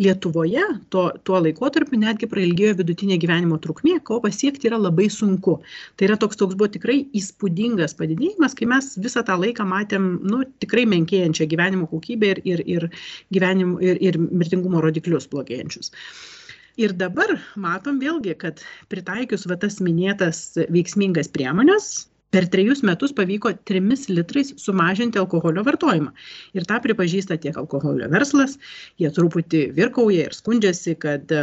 [0.00, 5.58] Lietuvoje, tuo, tuo laikotarpiu netgi prailgėjo vidutinė gyvenimo trukmė, ko pasiekti yra labai sunku.
[5.98, 10.44] Tai yra toks, toks buvo tikrai įspūdingas padidėjimas, kai mes visą tą laiką matėm nu,
[10.62, 12.90] tikrai menkėjančią gyvenimo kokybę ir, ir, ir,
[13.34, 15.92] gyvenim, ir, ir mirtingumo rodiklius blogėjančius.
[16.80, 21.90] Ir dabar matom vėlgi, kad pritaikius va tas minėtas veiksmingas priemonės,
[22.30, 26.12] per trejus metus pavyko trimis litrais sumažinti alkoholio vartojimą.
[26.54, 28.56] Ir tą pripažįsta tiek alkoholio verslas,
[29.02, 31.34] jie truputį virkauja ir skundžiasi, kad,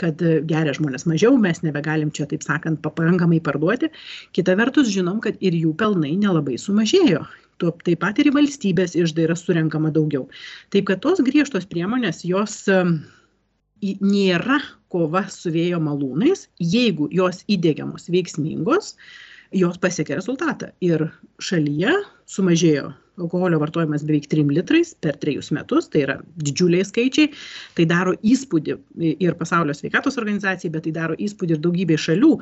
[0.00, 3.90] kad geria žmonės mažiau, mes nebegalim čia, taip sakant, pakankamai parduoti.
[4.36, 7.26] Kita vertus, žinom, kad ir jų pelnai nelabai sumažėjo.
[7.56, 10.26] Tuo taip pat ir į valstybės išdai yra surenkama daugiau.
[10.74, 12.66] Taip kad tos griežtos priemonės, jos
[13.82, 14.60] nėra
[14.92, 18.94] kova su vėjo malūnais, jeigu jos įdėgiamos veiksmingos,
[19.54, 20.72] jos pasiekė rezultatą.
[20.84, 21.08] Ir
[21.42, 21.92] šalyje
[22.26, 27.30] sumažėjo alkoholio vartojimas beveik 3 litrais per 3 metus, tai yra didžiuliai skaičiai,
[27.78, 28.76] tai daro įspūdį
[29.24, 32.32] ir pasaulio sveikatos organizacijai, bet tai daro įspūdį ir daugybė šalių.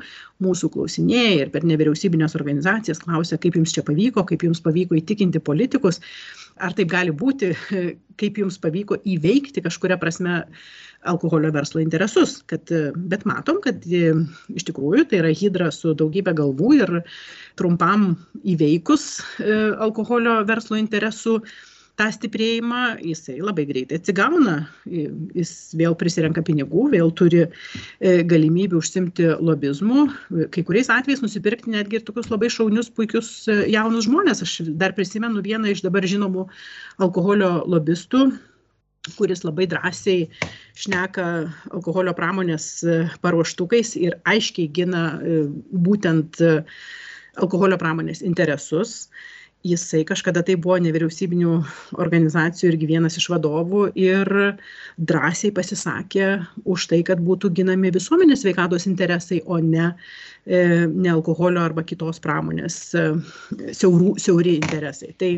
[0.43, 5.39] Mūsų klausinėja ir per nevyriausybinės organizacijas klausia, kaip jums čia pavyko, kaip jums pavyko įtikinti
[5.39, 6.01] politikus,
[6.63, 7.51] ar taip gali būti,
[8.19, 10.43] kaip jums pavyko įveikti kažkuria prasme
[11.05, 12.39] alkoholio verslo interesus.
[12.49, 12.71] Kad,
[13.11, 16.93] bet matom, kad iš tikrųjų tai yra hydra su daugybė galvų ir
[17.59, 19.07] trumpam įveikus
[19.43, 21.41] e, alkoholio verslo interesų
[21.99, 24.55] tą stiprėjimą, jisai labai greitai atsigauna,
[24.85, 27.49] jis vėl prisirenka pinigų, vėl turi e,
[28.27, 30.07] galimybę užsimti lobizmu,
[30.55, 34.43] kai kuriais atvejais nusipirkti netgi ir tokius labai šaunius, puikius e, jaunus žmonės.
[34.45, 36.49] Aš dar prisimenu vieną iš dabar žinomų
[37.05, 38.27] alkoholio lobistų,
[39.13, 40.25] kuris labai drąsiai
[40.79, 41.25] šneka
[41.73, 45.45] alkoholio pramonės e, paruoštukais ir aiškiai gina e,
[45.87, 46.55] būtent e,
[47.41, 49.09] alkoholio pramonės interesus.
[49.65, 51.55] Jisai kažkada tai buvo nevyriausybinių
[52.01, 54.29] organizacijų irgi vienas iš vadovų ir
[54.97, 56.27] drąsiai pasisakė
[56.69, 59.91] už tai, kad būtų ginami visuomenės veikatos interesai, o ne,
[60.45, 63.05] e, ne alkoholio arba kitos pramonės e,
[63.73, 65.13] siaurų, siauri interesai.
[65.17, 65.31] Tai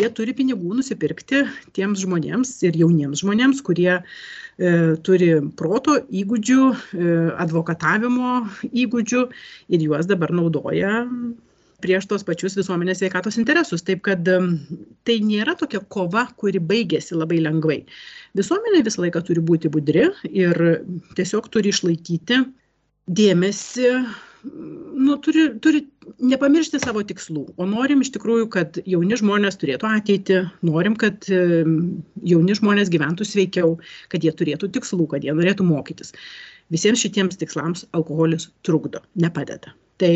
[0.00, 1.44] jie turi pinigų nusipirkti
[1.78, 4.02] tiems žmonėms ir jauniems žmonėms, kurie e,
[5.06, 6.62] turi proto įgūdžių,
[7.38, 9.28] advokatavimo įgūdžių
[9.70, 11.04] ir juos dabar naudoja
[11.84, 13.84] prieš tos pačius visuomenės sveikatos interesus.
[13.86, 17.82] Taip kad tai nėra tokia kova, kuri baigėsi labai lengvai.
[18.38, 20.64] Visuomenė visą laiką turi būti budri ir
[21.18, 22.42] tiesiog turi išlaikyti
[23.08, 23.92] dėmesį,
[24.98, 25.84] nu, turi, turi
[26.18, 27.46] nepamiršti savo tikslų.
[27.56, 33.76] O norim iš tikrųjų, kad jauni žmonės turėtų ateitį, norim, kad jauni žmonės gyventų sveikiau,
[34.12, 36.14] kad jie turėtų tikslų, kad jie norėtų mokytis.
[36.74, 39.72] Visiems šitiems tikslams alkoholis trukdo, nepadeda.
[39.98, 40.12] Tai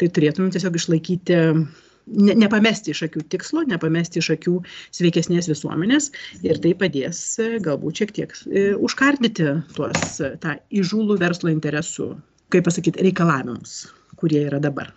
[0.00, 4.58] tai turėtumėm tiesiog išlaikyti ne, nepamesti iš akių tikslo, nepamesti iš akių
[4.94, 6.10] sveikesnės visuomenės
[6.46, 7.22] ir tai padės
[7.64, 12.14] galbūt šiek tiek e, užkardyti tuos tą įžūlų verslo interesų,
[12.52, 13.82] kaip pasakyti, reikalavimus
[14.22, 14.92] kurie yra dabar.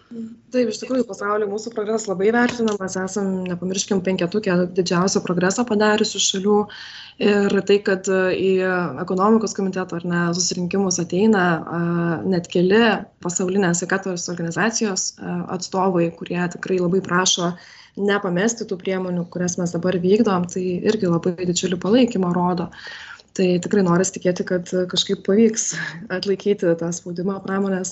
[0.54, 6.60] Taip, iš tikrųjų, pasaulyje mūsų progresas labai vertinamas, esam, nepamirškim, penketukė didžiausio progreso padariusių šalių.
[7.26, 8.52] Ir tai, kad į
[9.02, 11.46] ekonomikos komiteto ar ne susirinkimus ateina
[12.28, 12.84] net keli
[13.24, 15.14] pasaulinės sveikatos organizacijos
[15.56, 17.54] atstovai, kurie tikrai labai prašo
[17.96, 22.68] nepamesti tų priemonių, kurias mes dabar vykdom, tai irgi labai didžiulį palaikymą rodo
[23.36, 25.74] tai tikrai noris tikėti kad kažkaip pavyks
[26.14, 27.92] atlaikyti tą spaudimą pramonės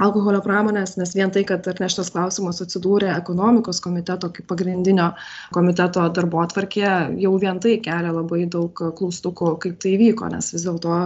[0.00, 5.10] alkoholio pramonės nes vien tai kad ar ne šitas klausimas atsidūrė ekonomikos komiteto kaip pagrindinio
[5.56, 10.96] komiteto darbotvarkėje jau vien tai kelia labai daug klaustukų kaip tai įvyko nes vis dėlto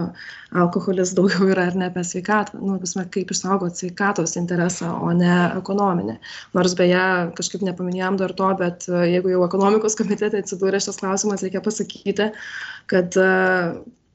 [0.63, 5.33] alkoholis daugiau yra ar ne apie sveikatą nu prasme kaip išsaugot sveikatos interesą o ne
[5.59, 6.19] ekonominį.
[6.57, 7.05] Nors beje
[7.39, 12.31] kažkaip nepaminėjom dar to bet jeigu jau ekonomikos komitete atsidūrė šitas klausimas reikia pasakyti
[12.93, 13.17] kad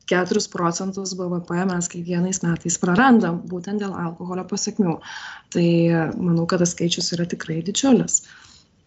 [0.08, 4.98] 4 e, procentus BVP mes kiekvienais metais prarandam būtent dėl alkoholio pasiekmių.
[5.56, 5.70] Tai
[6.16, 8.22] manau, kad tas skaičius yra tikrai didžiulis.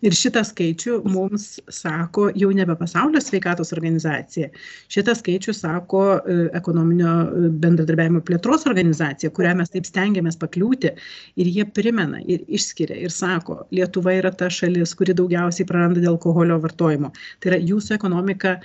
[0.00, 4.48] Ir šitą skaičių mums sako jau nebe pasaulio sveikatos organizacija.
[4.92, 10.94] Šitą skaičių sako e, ekonominio e, bendradarbiavimo plėtros organizacija, kurią mes taip stengiamės pakliūti.
[11.36, 16.14] Ir jie primena ir išskiria ir sako, Lietuva yra ta šalis, kuri daugiausiai praranda dėl
[16.14, 17.12] alkoholio vartojimo.
[17.40, 18.56] Tai yra jūsų ekonomika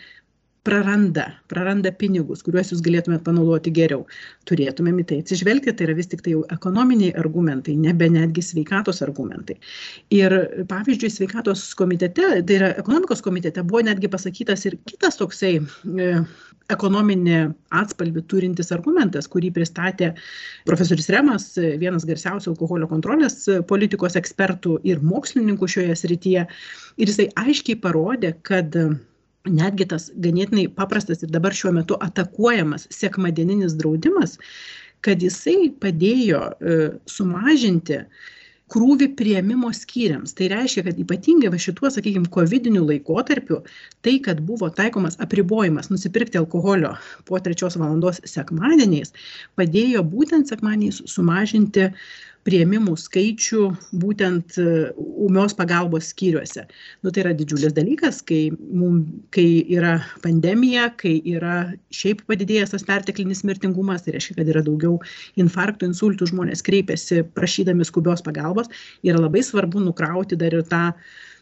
[0.65, 4.05] praranda praranda pinigus kuriuos jūs galėtumėt panaudoti geriau.
[4.49, 9.59] Turėtumėm į tai atsižvelgti tai yra vis tiktai jau ekonominiai argumentai nebe netgi sveikatos argumentai.
[10.13, 10.35] Ir
[10.71, 16.11] pavyzdžiui sveikatos komitete tai yra ekonomikos komitete buvo netgi pasakytas ir kitas toksai e,
[16.73, 17.39] ekonominį
[17.77, 20.13] atspalvį turintis argumentas kurį pristatė
[20.65, 26.47] profesorius remas vienas garsiausių alkoholio kontrolės politikos ekspertų ir mokslininkų šioje srityje.
[26.97, 28.73] Ir jisai aiškiai parodė kad
[29.49, 34.39] netgi tas ganėtinai paprastas ir dabar šiuo metu atakuojamas sekmadieninis draudimas,
[35.05, 36.77] kad jisai padėjo e,
[37.09, 38.01] sumažinti
[38.73, 40.33] krūvį prieimimo skyriams.
[40.37, 43.61] Tai reiškia, kad ypatingai va šituo, sakykime, COVID laikotarpiu,
[44.05, 46.95] tai, kad buvo taikomas apribojimas nusipirkti alkoholio
[47.29, 49.13] po trečios valandos sekmadieniais,
[49.59, 51.91] padėjo būtent sekmadieniais sumažinti
[52.45, 53.61] priėmimų skaičių
[54.01, 56.65] būtent ūmios pagalbos skyriuose.
[57.01, 59.01] Nu, tai yra didžiulis dalykas, kai, mum,
[59.35, 61.57] kai yra pandemija, kai yra
[61.95, 64.99] šiaip padidėjęs tas perteklinis mirtingumas, tai reiškia, kad yra daugiau
[65.41, 68.69] infarktų, insultų žmonės kreipiasi prašydami skubios pagalbos.
[69.05, 70.91] Yra labai svarbu nukrauti dar ir tą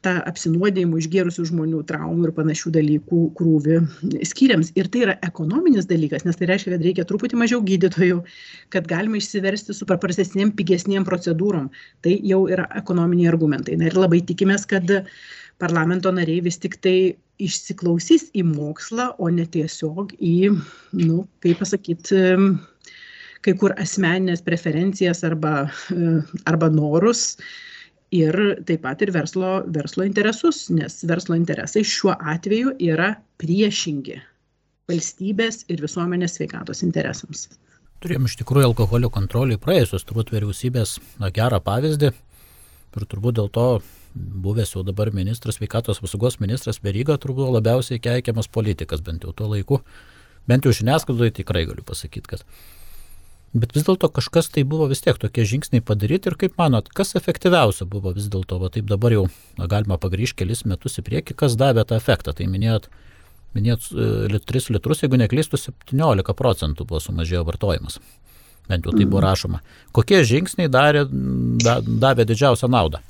[0.03, 3.77] tą apsinuodijimų išgėrusių žmonių traumų ir panašių dalykų krūvį
[4.27, 4.73] skyriams.
[4.79, 8.19] Ir tai yra ekonominis dalykas, nes tai reiškia, kad reikia truputį mažiau gydytojų,
[8.73, 11.71] kad galima išsiversti su paprastesnėm, pigesnėm procedūrom.
[12.06, 13.79] Tai jau yra ekonominiai argumentai.
[13.79, 14.91] Na ir labai tikimės, kad
[15.62, 20.53] parlamento nariai vis tik tai išsiklausys į mokslą, o ne tiesiog į,
[21.01, 22.21] nu, kaip pasakyti,
[23.43, 25.56] kai kur asmeninės preferencijas arba,
[26.49, 27.34] arba norus
[28.13, 34.19] ir taip pat ir verslo, verslo interesus, nes verslo interesai šiuo atveju yra priešingi
[34.91, 37.47] valstybės ir visuomenės sveikatos interesams.
[38.03, 43.67] Turėjom iš tikrųjų alkoholio kontrolį praėjusios turbūt vyriausybės na, gerą pavyzdį ir turbūt dėl to
[44.13, 49.47] buvęs jau dabar ministras, sveikatos apsaugos ministras Veryga turbūt labiausiai keikiamas politikas, bent jau tuo
[49.53, 49.79] laiku,
[50.51, 52.43] bent jau žiniasklaidoje tikrai galiu pasakyti, kad
[53.53, 57.13] Bet vis dėlto kažkas tai buvo vis tiek tokie žingsniai padaryti ir kaip manot, kas
[57.19, 59.27] efektyviausia buvo vis dėlto, va taip dabar jau
[59.59, 62.33] na, galima pagrįžti kelis metus į priekį, kas davė tą efektą.
[62.33, 62.87] Tai minėjot,
[63.55, 63.89] minėjot
[64.49, 67.99] 3 e, litrus, jeigu neklystų, 17 procentų buvo sumažėjo vartojimas.
[68.69, 69.25] Bent jau tai buvo mhm.
[69.28, 69.63] rašoma.
[69.95, 71.07] Kokie žingsniai darė,
[71.63, 73.03] da, davė didžiausią naudą?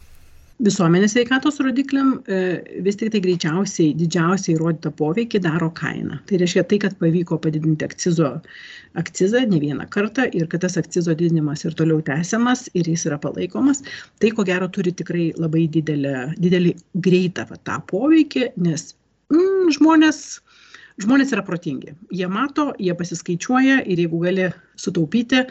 [0.64, 2.40] visuomenės sveikatos rodikliam e,
[2.86, 6.20] vis tik tai greičiausiai didžiausią įrodytą poveikį daro kaina.
[6.30, 8.30] Tai reiškia tai, kad pavyko padidinti akcizo,
[9.00, 13.20] akcizą ne vieną kartą ir kad tas akcizo didinimas ir toliau tęsiamas ir jis yra
[13.24, 13.84] palaikomas,
[14.22, 16.76] tai ko gero turi tikrai labai didelį, didelį
[17.08, 18.94] greitą va, tą poveikį, nes
[19.34, 20.24] mm, žmonės
[21.02, 21.94] žmonės yra protingi.
[22.14, 25.44] Jie mato jie pasiskaičiuoja ir jeigu gali sutaupyti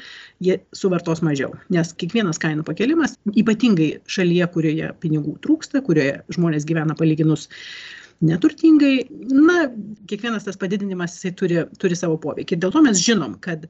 [0.44, 1.56] jie suvartos mažiau.
[1.74, 7.48] Nes kiekvienas kainų pakėlimas ypatingai šalyje kurioje pinigų trūksta kurioje žmonės gyvena palyginus
[8.22, 9.66] neturtingai na
[10.06, 12.54] kiekvienas tas padidinimas jisai turi turi savo poveikį.
[12.54, 13.66] Ir dėl to mes žinom kad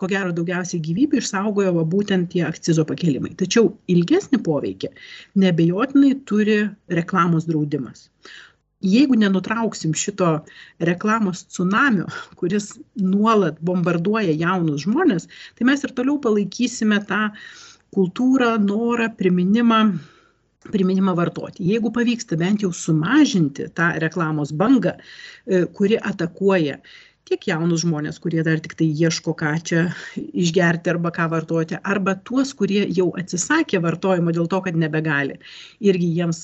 [0.00, 3.36] ko gero daugiausiai gyvybių išsaugojo va būtent tie akcizo pakėlimai.
[3.38, 4.90] Tačiau ilgesnį poveikį
[5.38, 8.08] neabejotinai turi reklamos draudimas
[8.82, 10.30] jeigu nenutrauksim šito
[10.80, 12.06] reklamos cunamio
[12.36, 15.28] kuris nuolat bombarduoja jaunus žmones
[15.58, 17.28] tai mes ir toliau palaikysime tą
[17.94, 19.84] kultūrą norą priminimą
[20.62, 21.64] priminimą vartoti.
[21.66, 26.76] Jeigu pavyksta bent jau sumažinti tą reklamos bangą e, kuri atakuoja
[27.26, 29.82] tiek jaunus žmones kurie dar tiktai ieško ką čia
[30.44, 35.38] išgerti arba ką vartoti arba tuos kurie jau atsisakė vartojimo dėl to kad nebegali.
[35.80, 36.42] Irgi jiems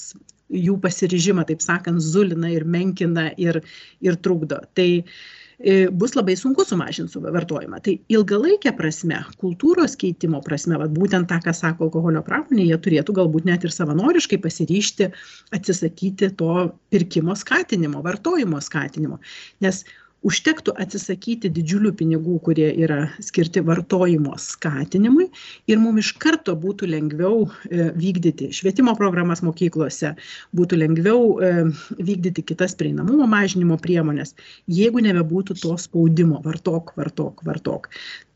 [0.49, 3.61] jų pasiryžimą, taip sakant, zulina ir menkina ir,
[4.05, 4.61] ir trukdo.
[4.76, 7.80] Tai e, bus labai sunku sumažinti suvartojimą.
[7.84, 13.16] Tai ilgalaikė prasme, kultūros keitimo prasme, vat, būtent tą, ką sako alkoholio pramonė, jie turėtų
[13.20, 15.12] galbūt net ir savanoriškai pasiryšti
[15.57, 19.20] atsisakyti to pirkimo skatinimo, vartojimo skatinimo.
[19.64, 19.84] Nes
[20.26, 25.28] užtektų atsisakyti didžiulių pinigų kurie yra skirti vartojimo skatinimui
[25.70, 30.14] ir mum iš karto būtų lengviau e, vykdyti švietimo programas mokyklose
[30.58, 31.52] būtų lengviau e,
[31.98, 34.34] vykdyti kitas prieinamumo mažinimo priemones
[34.66, 37.88] jeigu nebebūtų to spaudimo vartok vartok vartok.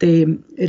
[0.02, 0.14] Tai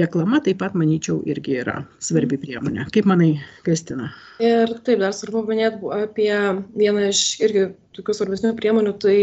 [0.02, 2.88] reklama taip pat manyčiau irgi yra svarbi priemonė.
[2.94, 3.36] Kaip manai
[3.66, 4.12] kristina
[4.42, 6.32] ir taip dar svarbu paminėt apie
[6.80, 7.68] vieną iš irgi
[7.98, 9.18] tokių svarbesnių priemonių tai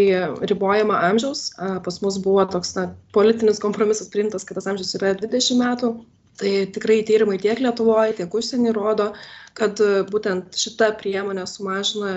[0.50, 1.48] ribojama amžiaus.
[1.86, 5.94] Pas mus buvo toks na politinis kompromisas priimtas kad tas amžius yra dvidešim metų
[6.40, 9.10] tai tikrai tyrimai tiek lietuvoj tiek užsieny rodo
[9.58, 12.12] kad būtent šita priemonė sumažina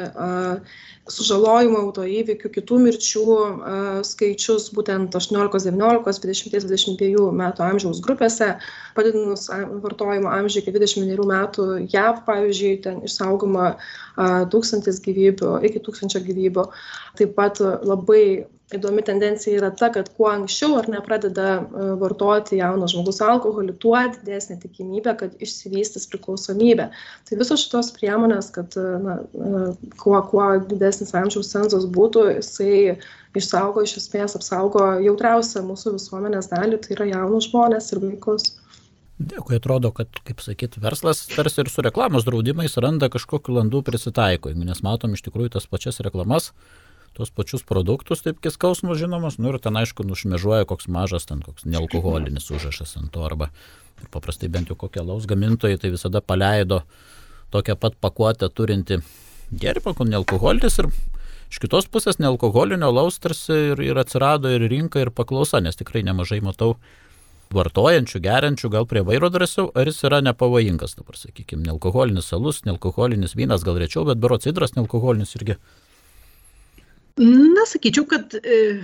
[1.11, 3.37] sužalojimų autoįvykių kitų mirčių
[4.07, 8.53] skaičius būtent aštuoniolikos devyniolikos dvidešimties dvidešimt dviejų metų amžiaus grupėse
[8.95, 9.49] padidinus
[9.83, 13.73] vartojimo amžių iki dvidešimt vienerių metų jav pavyzdžiui ten išsaugoma
[14.53, 16.69] tūkstantis gyvybių iki tūkstančio gyvybių.
[17.19, 18.23] Taip pat labai
[18.77, 23.75] įdomi tendencija yra ta kad kuo anksčiau ar ne pradeda e, vartoti jaunas žmogus alkoholį
[23.83, 26.89] tuo didesnė tikimybė kad išsivystys priklausomybė.
[27.29, 29.65] Tai visos šitos priemonės kad e, na e,
[30.01, 32.97] kuo kuo didesnis amžiaus cenzas būtų jisai
[33.37, 38.51] išsaugo iš esmės apsaugo jautriausią mūsų visuomenės dalį tai yra jaunus žmones ir vaikus.
[39.23, 44.51] Dėkui, atrodo, kad, kaip sakyt, verslas tarsi ir su reklamos draudimais randa kažkokiu landu prisitaiko,
[44.57, 46.49] nes matom iš tikrųjų tas pačias reklamas,
[47.13, 51.67] tuos pačius produktus, taip kiskausmus žinomas, nu ir ten aišku nušmežuoja koks mažas, ten koks
[51.69, 53.51] nealkoholinis užrašas ant to, arba
[54.11, 56.81] paprastai bent jau kokie laus gamintojai tai visada paleido
[57.53, 58.99] tokią pat pakuotę turinti
[59.53, 60.89] gėrimą, kur nealkoholinis ir
[61.53, 66.01] iš kitos pusės nealkoholinio laus tarsi ir, ir atsirado ir rinka, ir paklausa, nes tikrai
[66.07, 66.73] nemažai matau
[67.53, 73.37] vartojančių, geriančių, gal prie vairo drąsiau, ar jis yra nepavojingas, dabar sakykime, nealkoholinis alus, nealkoholinis
[73.37, 75.59] vynas gal rečiau, bet bero cidras nealkoholinis irgi
[77.17, 78.81] na sakyčiau kad e,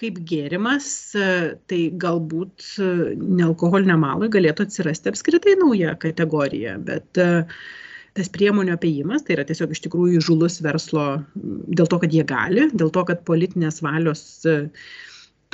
[0.00, 7.20] kaip gėrimas e, tai galbūt e, nealkoholiniam alui galėtų atsirasti apskritai nauja kategorija bet
[8.16, 11.06] tas priemonių apėjimas tai yra tiesiog iš tikrųjų įžūlus verslo
[11.36, 14.24] dėl to kad jie gali dėl to kad politinės valios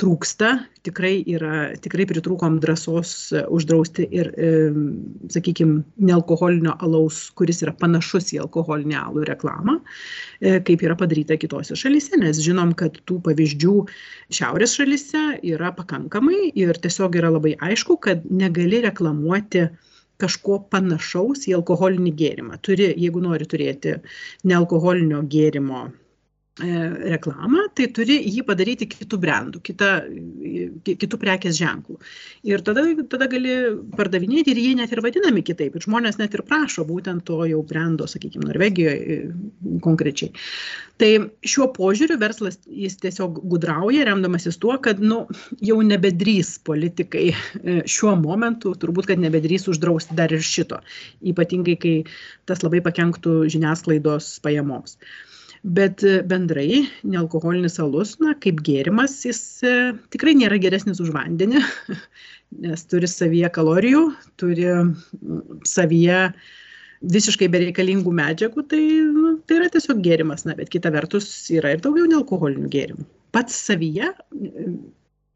[0.03, 0.49] trūksta
[0.83, 4.49] tikrai yra tikrai pritrūkom drąsos e, uždrausti ir e,
[5.31, 11.77] sakykim nealkoholinio alaus kuris yra panašus į alkoholinį alų reklamą e, kaip yra padaryta kitose
[11.79, 13.77] šalyse nes žinom kad tų pavyzdžių
[14.39, 15.23] šiaurės šalyse
[15.53, 19.69] yra pakankamai ir tiesiog yra labai aišku kad negali reklamuoti
[20.21, 22.59] kažko panašaus į alkoholinį gėrimą.
[22.63, 23.97] Turi jeigu nori turėti
[24.47, 25.87] nealkoholinio gėrimo
[26.61, 29.87] reklamą, tai turi jį padaryti kitų brandų, kita,
[30.85, 31.97] kitų prekės ženklų.
[32.45, 33.55] Ir tada, tada gali
[33.97, 35.73] pardavinėti ir jie net ir vadinami kitaip.
[35.73, 39.33] Ir žmonės net ir prašo būtent to jau brando, sakykime, Norvegijoje
[39.81, 40.29] konkrečiai.
[41.01, 45.23] Tai šiuo požiūriu verslas jis tiesiog gudrauja, remdamasis tuo, kad nu,
[45.57, 50.83] jau nebedrys politikai e, šiuo momentu, turbūt, kad nebedrys uždrausti dar ir šito.
[51.33, 51.99] Ypatingai, kai
[52.45, 54.99] tas labai pakenktų žiniasklaidos pajamoms
[55.63, 61.61] bet e, bendrai nealkoholinis alus na kaip gėrimas jis e, tikrai nėra geresnis už vandenį
[62.65, 64.03] nes turi savyje kalorijų
[64.41, 64.67] turi
[65.67, 66.27] savyje
[67.03, 71.83] visiškai bereikalingų medžiagų, tai, nu, tai yra tiesiog gėrimas, na, bet kita vertus yra ir
[71.83, 73.03] daugiau nealkoholinių gėrimų.
[73.35, 74.13] Pats savyje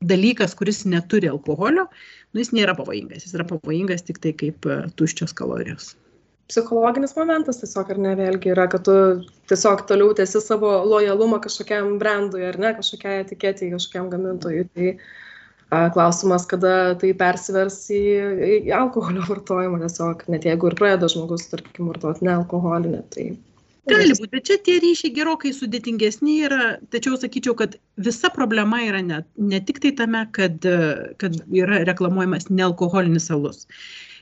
[0.07, 1.89] dalykas, kuris neturi alkoholio,
[2.31, 5.97] nu, jis nėra pavojingas, jis yra pavojingas tik tai kaip e, tuščios kalorijos
[6.47, 8.95] psichologinis momentas tiesiog ar ne vėlgi yra, kad tu
[9.51, 14.67] tiesiog toliau tęsi savo lojalumą kažkokiam brandui ar ne, kažkokiai etiketėjai, kažkokiam gamintojui.
[14.77, 18.03] Tai a, klausimas, kada tai persivers į,
[18.69, 23.03] į alkoholio vartojimą tiesiog, net jeigu ir pradeda žmogus, tarkim, vartoti nealkoholinį.
[23.15, 23.27] Tai
[23.87, 28.99] Gali būti, bet čia tie ryšiai gerokai sudėtingesni yra, tačiau sakyčiau, kad visa problema yra
[29.03, 30.67] ne, ne tik tai tame, kad,
[31.23, 33.63] kad yra reklamuojamas nealkoholinis alus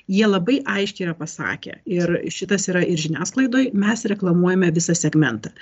[0.08, 1.80] jie labai aiškiai yra pasakę.
[1.90, 5.54] Ir šitas yra ir žiniasklaidoj mes reklamuojame visą segmentą.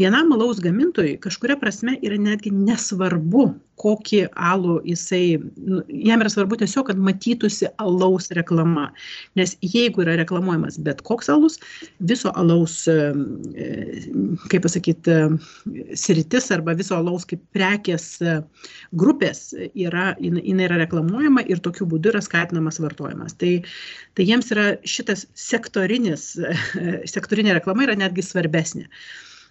[0.00, 3.46] Vienam alaus gamintojui kažkuria prasme yra netgi nesvarbu
[3.80, 8.90] kokį alų jisai nu jam yra svarbu tiesiog kad matytųsi alaus reklama
[9.38, 11.58] nes jeigu yra reklamuojamas bet koks alus
[11.98, 12.84] viso alaus
[14.50, 15.10] kaip pasakyt
[15.98, 18.08] sritis arba viso alaus kaip prekės
[18.94, 23.54] grupės yra jinai yra reklamuojama ir tokiu būdu yra skatinamas vartojimas tai
[24.14, 26.34] tai jiems yra šitas sektorinis,
[27.10, 28.86] sektorinė reklama yra netgi svarbesnė.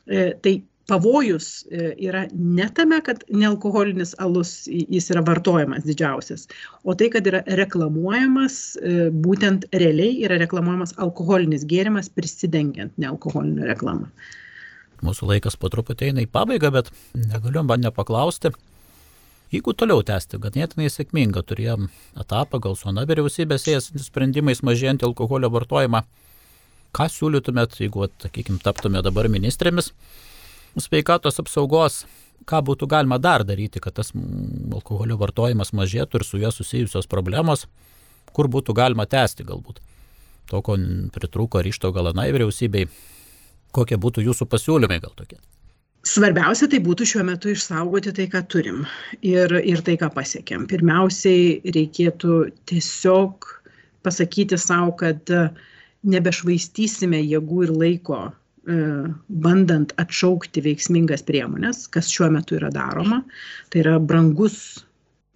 [0.04, 0.58] E, tai
[0.88, 6.48] pavojus e, yra ne tame, kad nealkoholinis alus jis yra vartojamas didžiausias,
[6.84, 14.12] o tai, kad yra reklamuojamas, e, būtent realiai yra reklamuojamas alkoholinis gėrimas prisidengiant nealkoholinę reklamą.
[15.04, 18.54] Mūsų laikas po truputį eina į pabaigą, bet negaliu man nepaklausti,
[19.54, 21.84] Jeigu toliau tęsti, ganėtinai sėkmingą turėjom
[22.18, 26.00] etapą, gal su ana vyriausybės ėjantis sprendimais mažėjant alkoholio vartojimą,
[26.98, 29.92] ką siūlytumėt, jeigu, sakykim, taptume dabar ministrėmis
[30.82, 32.04] sveikatos apsaugos,
[32.50, 37.68] ką būtų galima dar daryti, kad tas alkoholio vartojimas mažėtų ir su juo susijusios problemos,
[38.34, 39.82] kur būtų galima tęsti galbūt.
[40.52, 40.76] To, ko
[41.16, 42.88] pritrūko ryšto gal anai vyriausybei,
[43.72, 45.40] kokie būtų jūsų pasiūlymai gal tokie?
[46.04, 48.82] Svarbiausia tai būtų šiuo metu išsaugoti tai ką turim
[49.24, 50.66] ir ir tai ką pasiekėm.
[50.68, 53.48] Pirmiausiai reikėtų tiesiog
[54.04, 55.32] pasakyti sau kad
[56.04, 58.20] nebešvaistysime jėgų ir laiko
[58.64, 63.20] bandant atšaukti veiksmingas priemones kas šiuo metu yra daroma
[63.74, 64.86] tai yra brangus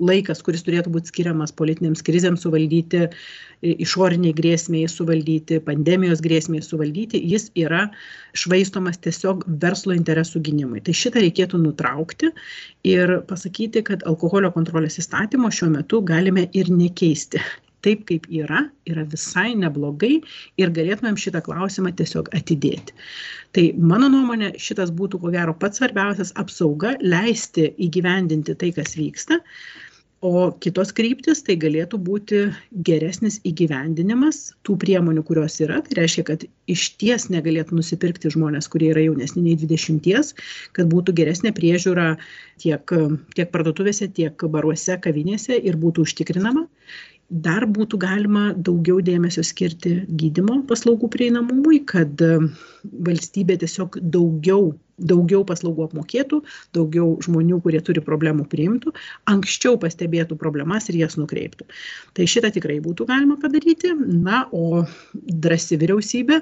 [0.04, 3.08] laikas, kuris turėtų būti skiriamas politinėms krizėms suvaldyti,
[3.66, 7.88] išoriniai grėsmiai suvaldyti, pandemijos grėsmiai suvaldyti, jis yra
[8.38, 10.84] švaistomas tiesiog verslo interesų gynimui.
[10.86, 12.30] Tai šitą reikėtų nutraukti
[12.86, 17.42] ir pasakyti, kad alkoholio kontrolės įstatymo šiuo metu galime ir nekeisti
[17.86, 20.18] taip, kaip yra, yra visai neblogai
[20.62, 22.96] ir galėtumėm šitą klausimą tiesiog atidėti.
[23.56, 29.42] Tai mano nuomonė, šitas būtų ko gero pats svarbiausias apsauga, leisti įgyvendinti tai, kas vyksta,
[30.22, 32.40] o kitos kryptys tai galėtų būti
[32.86, 39.04] geresnis įgyvendinimas tų priemonių kurios yra tai reiškia kad išties negalėtų nusipirkti žmonės kurie yra
[39.06, 40.34] jaunesni nei dvidešimties
[40.74, 42.16] kad būtų geresnė priežiūra
[42.64, 42.96] tiek
[43.38, 46.66] tiek parduotuvėse tiek baruose kavinėse ir būtų užtikrinama
[47.30, 52.38] dar būtų galima daugiau dėmesio skirti gydymo paslaugų prieinamumui, kad e,
[53.08, 56.40] valstybė tiesiog daugiau, daugiau paslaugų apmokėtų,
[56.78, 58.96] daugiau žmonių, kurie turi problemų priimtų,
[59.28, 61.68] anksčiau pastebėtų problemas ir jas nukreiptų.
[62.16, 63.92] Tai šitą tikrai būtų galima padaryti.
[64.08, 66.42] Na, o drasi vyriausybė,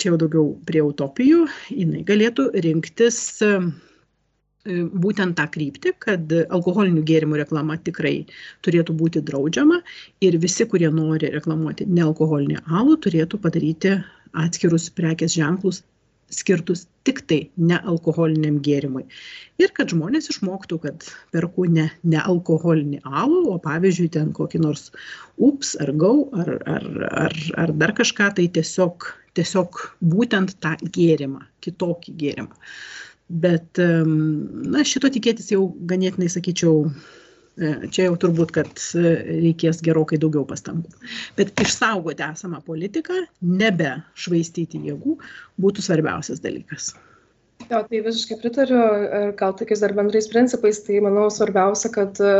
[0.00, 3.20] čia jau daugiau prie utopijų, jinai galėtų rinktis
[4.64, 8.26] būtent tą kryptį, kad alkoholinių gėrimų reklama tikrai
[8.62, 9.80] turėtų būti draudžiama
[10.22, 13.96] ir visi, kurie nori reklamuoti nealkoholinį alų, turėtų padaryti
[14.32, 15.82] atskirus prekės ženklus
[16.32, 19.04] skirtus tik tai nealkoholiniam gėrimui.
[19.60, 24.88] Ir kad žmonės išmoktų, kad perku ne nealkoholinį alų, o pavyzdžiui, ten kokį nors
[25.36, 26.88] ups ar gau ar, ar,
[27.26, 29.82] ar, ar dar kažką, tai tiesiog, tiesiog
[30.14, 32.62] būtent tą gėrimą, kitokį gėrimą.
[33.32, 36.82] Bet, na, šito tikėtis jau ganėtinai, sakyčiau,
[37.56, 39.14] e, čia jau turbūt, kad e,
[39.46, 40.92] reikės gerokai daugiau pastangų.
[41.38, 43.22] Bet išsaugoti esamą politiką,
[43.62, 45.16] nebe švaistyti jėgų,
[45.64, 46.92] būtų svarbiausias dalykas.
[47.70, 48.78] Jo, tai visiškai pritariu,
[49.38, 52.32] gal tokiais dar bendrais principais, tai manau svarbiausia, kad e,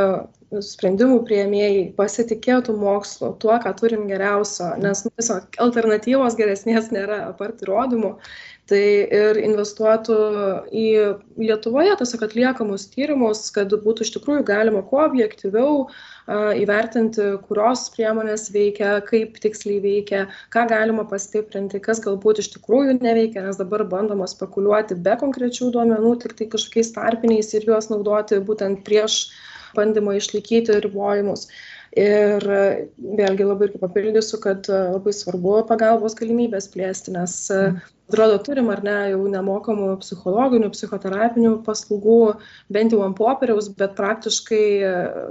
[0.65, 7.63] sprendimų prieimėjai pasitikėtų mokslu, tuo, ką turim geriausio, nes nu, tiesiog alternatyvos geresnės nėra apart
[7.65, 8.17] įrodymų
[8.71, 10.17] tai ir investuotų
[10.71, 10.87] į
[11.43, 15.89] Lietuvoje tiesiog atliekamus tyrimus, kad būtų iš tikrųjų galima kuo objektyviau
[16.63, 23.43] įvertinti, kurios priemonės veikia, kaip tiksliai veikia, ką galima pastiprinti, kas galbūt iš tikrųjų neveikia,
[23.49, 28.85] nes dabar bandoma spekuliuoti be konkrečių duomenų, tik tai kažkokiais tarpiniais ir juos naudoti būtent
[28.87, 29.25] prieš
[29.77, 31.49] bandymą išlaikyti ribojimus.
[31.93, 37.35] Ir vėlgi labai irgi papildysiu, kad labai svarbu pagalbos galimybės plėsti, nes
[38.13, 42.19] atrodo turim ar ne jau nemokamų psichologinių psichoterapinių paslaugų
[42.73, 44.65] bent jau ant popieriaus bet praktiškai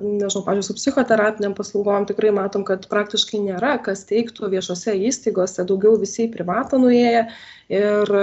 [0.01, 5.99] nežinau pavyzdžiui su psichoterapinėm paslaugom tikrai matom kad praktiškai nėra kas teiktų viešose įstaigose daugiau
[6.01, 7.27] visi į privatą nuėję
[7.71, 8.13] ir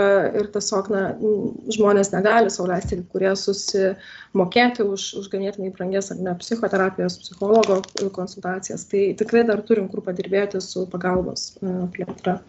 [0.43, 1.03] ir tiesiog na
[1.79, 7.81] žmonės negali sau leisti kai kurie susimokėti už už ganėtinai brangias ar ne psichoterapijos psichologo
[8.19, 8.85] konsultacijas.
[8.91, 11.51] Tai tikrai dar turim kur padirbėti su pagalbos
[11.95, 12.41] plėtra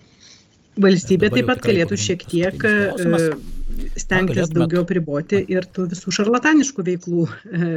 [0.80, 2.76] Valstybė taip pat galėtų šiek tiek e,
[4.00, 7.70] stengtis daugiau priboti ir tų visų šarlataniškų veiklų e,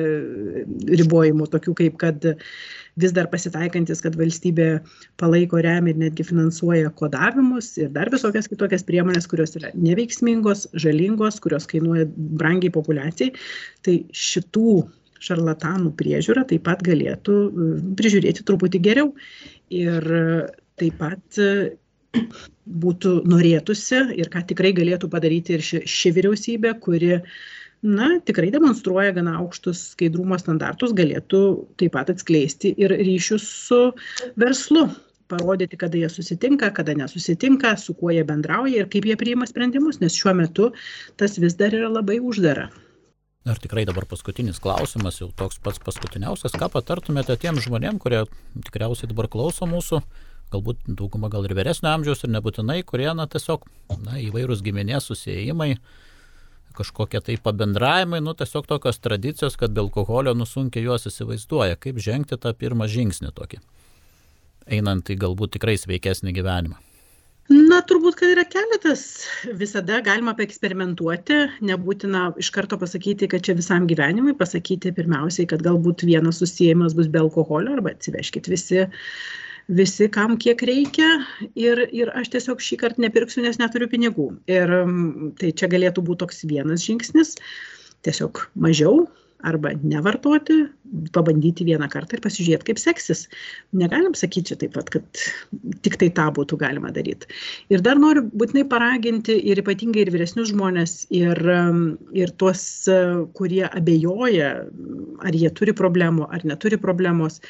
[1.00, 2.28] ribojimų, tokių kaip kad
[3.02, 4.68] vis dar pasitaikantis, kad valstybė
[5.20, 11.40] palaiko, remia ir netgi finansuoja kodavimus ir dar visokias kitokias priemonės, kurios yra neveiksmingos, žalingos,
[11.42, 13.32] kurios kainuoja brangiai populiacijai.
[13.82, 14.82] Tai šitų
[15.22, 19.14] šarlatanų priežiūra taip pat galėtų e, prižiūrėti truputį geriau.
[19.72, 20.04] Ir
[20.80, 21.42] taip pat
[22.82, 27.16] būtų norėtųsi ir ką tikrai galėtų padaryti ir ši, ši vyriausybė, kuri
[27.82, 31.42] na, tikrai demonstruoja gana aukštus skaidrumo standartus, galėtų
[31.80, 33.80] taip pat atskleisti ir ryšius su
[34.38, 34.86] verslu,
[35.32, 40.00] parodyti, kada jie susitinka, kada nesusitinka, su kuo jie bendrauja ir kaip jie priima sprendimus,
[40.02, 40.70] nes šiuo metu
[41.20, 42.68] tas vis dar yra labai uždara.
[43.42, 48.20] Ar tikrai dabar paskutinis klausimas, jau toks pats paskutiniausias, ką patartumėte tiem žmonėm, kurie
[48.68, 49.98] tikriausiai dabar klauso mūsų,
[50.52, 53.66] galbūt dauguma gal ir vyresnio amžiaus ir nebūtinai, kurie, na, tiesiog,
[54.04, 55.74] na, įvairūs giminės susijimai,
[56.76, 62.38] kažkokie tai pabendravimai, nu, tiesiog tokios tradicijos, kad be alkoholio nusunkia juos įsivaizduoja, kaip žengti
[62.40, 63.60] tą pirmą žingsnį tokį,
[64.78, 66.80] einant į galbūt tikrai sveikesnį gyvenimą.
[67.50, 69.02] Na, turbūt, kad yra keletas.
[69.58, 76.06] Visada galima paeksperimentuoti, nebūtina iš karto pasakyti, kad čia visam gyvenimui, pasakyti pirmiausiai, kad galbūt
[76.06, 78.86] vienas susijimas bus be alkoholio arba atsiveškit visi
[79.68, 81.08] visi, kam kiek reikia
[81.54, 84.28] ir, ir aš tiesiog šį kartą nepirksiu, nes neturiu pinigų.
[84.50, 84.72] Ir
[85.40, 87.36] tai čia galėtų būti toks vienas žingsnis,
[88.06, 89.06] tiesiog mažiau
[89.46, 90.62] arba nevartoti,
[91.12, 93.24] pabandyti vieną kartą ir pasižiūrėti, kaip seksis.
[93.76, 95.22] Negalim sakyti čia taip pat, kad
[95.84, 97.30] tik tai tą būtų galima daryti.
[97.72, 101.40] Ir dar noriu būtinai paraginti ir ypatingai ir vyresnius žmonės, ir,
[102.16, 102.64] ir tuos,
[103.38, 104.52] kurie abejoja,
[105.24, 107.40] ar jie turi problemų, ar neturi problemos,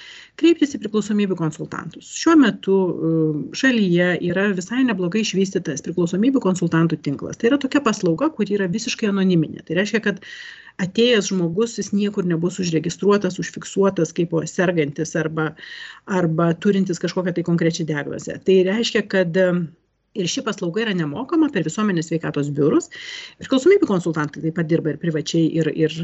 [0.40, 2.14] kreiptis į priklausomybių konsultantus.
[2.22, 2.78] Šiuo metu
[3.59, 7.40] šalyje yra visai neblogai išvystytas priklausomybių konsultantų tinklas.
[7.40, 9.66] Tai yra tokia paslauga, kuri yra visiškai anoniminė.
[9.66, 10.22] Tai reiškia, kad
[10.80, 15.52] atėjęs žmogus jis niekur nebus užregistruotas užfiksuotas kaip sergantis arba
[16.06, 18.38] arba turintis kažkokią tai konkrečią diagnozę.
[18.44, 19.36] Tai reiškia kad
[20.18, 22.90] ir ši paslauga yra nemokama per visuomenės sveikatos biurus.
[23.40, 25.94] Priklausomybių konsultantai taip pat dirba ir privačiai, ir, ir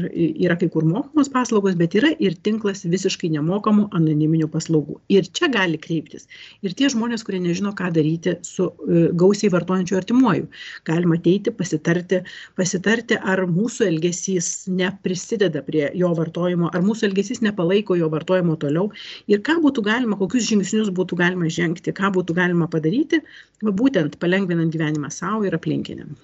[0.45, 4.97] yra kai kur mokamos paslaugos, bet yra ir tinklas visiškai nemokamų anoniminių paslaugų.
[5.13, 6.27] Ir čia gali kreiptis.
[6.65, 10.49] Ir tie žmonės, kurie nežino, ką daryti su uh, gausiai vartojančiu artimuoju.
[10.89, 12.23] Galima ateiti, pasitarti,
[12.57, 18.89] pasitarti, ar mūsų elgesys neprisideda prie jo vartojimo, ar mūsų elgesys nepalaiko jo vartojimo toliau.
[19.29, 23.21] Ir ką būtų galima, kokius žingsnius būtų galima žengti, ką būtų galima padaryti,
[23.63, 26.17] va, būtent būtent palengvinant gyvenimą savo ir aplinkiniam.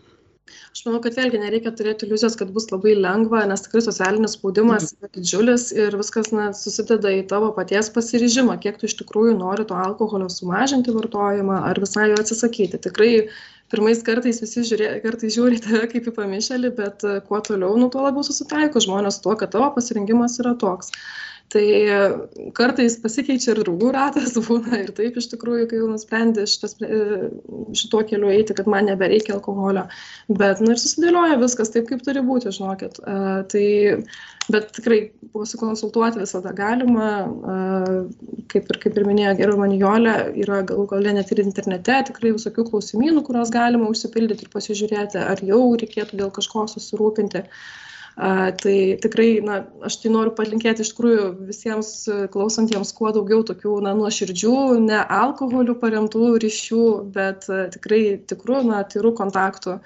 [0.76, 4.90] Aš manau, kad vėlgi nereikia turėti iliuzijos, kad bus labai lengva, nes tikrai socialinis spaudimas
[4.90, 4.98] mhm.
[5.00, 9.66] yra didžiulis ir viskas na, susideda į tavo paties pasiryžimą, kiek tu iš tikrųjų nori
[9.70, 12.82] to alkoholio sumažinti vartojimą ar visai jo atsisakyti.
[12.88, 13.12] Tikrai
[13.74, 18.04] pirmais kartais visi žiūrė, kartais žiūri tave kaip į pamišelį, bet kuo toliau, nu, tuo
[18.06, 20.92] labiau susitaiko žmonės tuo, kad tavo pasirinkimas yra toks
[21.54, 21.66] tai
[22.58, 26.78] kartais pasikeičia ir draugų ratas būna ir taip iš tikrųjų, kai jau nusprendė šitas,
[27.78, 29.86] šituo keliu eiti, kad man nebereikia alkoholio.
[30.30, 32.98] Bet, na nu, ir susidėlioja viskas taip, kaip turi būti, žinokit.
[33.06, 33.68] Uh, tai,
[34.52, 35.00] bet tikrai
[35.36, 41.34] pasikonsultuoti visada galima, uh, kaip, ir, kaip ir minėjo gerbiamą Nijolę, yra galų galę net
[41.34, 46.68] ir internete tikrai visokių klausimynų, kuriuos galima užsipildyti ir pasižiūrėti, ar jau reikėtų dėl kažko
[46.74, 47.46] susirūpinti.
[47.46, 47.82] Uh,
[48.16, 51.90] Tai tikrai, na, aš tai noriu palinkėti iš tikrųjų visiems
[52.32, 54.56] klausantiems kuo daugiau tokių, na, nuoširdžių,
[54.86, 56.86] ne alkoholių paremtų ryšių,
[57.18, 58.02] bet tikrai
[58.32, 59.82] tikrų, na, tyrų kontaktų,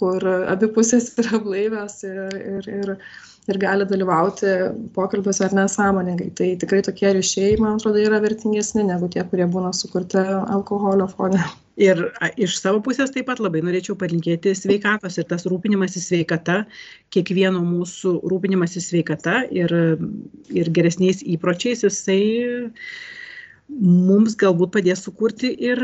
[0.00, 2.94] kur abi pusės yra blaivios ir, ir, ir,
[3.50, 4.52] ir gali dalyvauti
[4.96, 6.30] pokalbiuose ar nesąmoningai.
[6.38, 10.22] Tai tikrai tokie ryšiai, man atrodo, yra vertingesni negu tie, kurie būna sukurti
[10.56, 11.42] alkoholio fone
[11.80, 12.00] ir
[12.40, 16.64] iš savo pusės taip pat labai norėčiau palinkėti sveikatos ir tas rūpinimasis sveikata,
[17.14, 19.72] kiekvieno mūsų rūpinimasis sveikata ir,
[20.52, 22.20] ir geresniais įpročiais, jisai
[23.70, 25.80] mums galbūt padės sukurti ir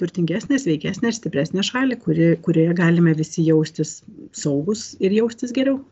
[0.00, 3.98] turtingesnę, sveikesnę ir stipresnę šalį, kuri, kurioje galime visi jaustis
[4.32, 5.82] saugus ir jaustis geriau.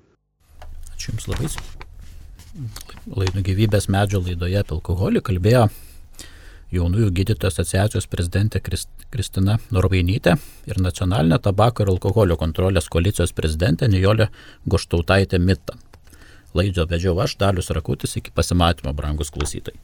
[0.99, 1.49] Ačiū Jums labai.
[3.07, 5.69] Laidų gyvybės medžio laidoje apie alkoholį kalbėjo
[6.75, 10.35] jaunųjų gydytojų asociacijos prezidentė Kristina Norvainytė
[10.67, 14.27] ir nacionalinė tabako ir alkoholio kontrolės koalicijos prezidentė Nijolė
[14.67, 15.79] Goštautaitė Mita.
[16.59, 19.79] Laidžio vedžiau aš, Dalius Rakutis, iki pasimatymo, brangus klausytojai.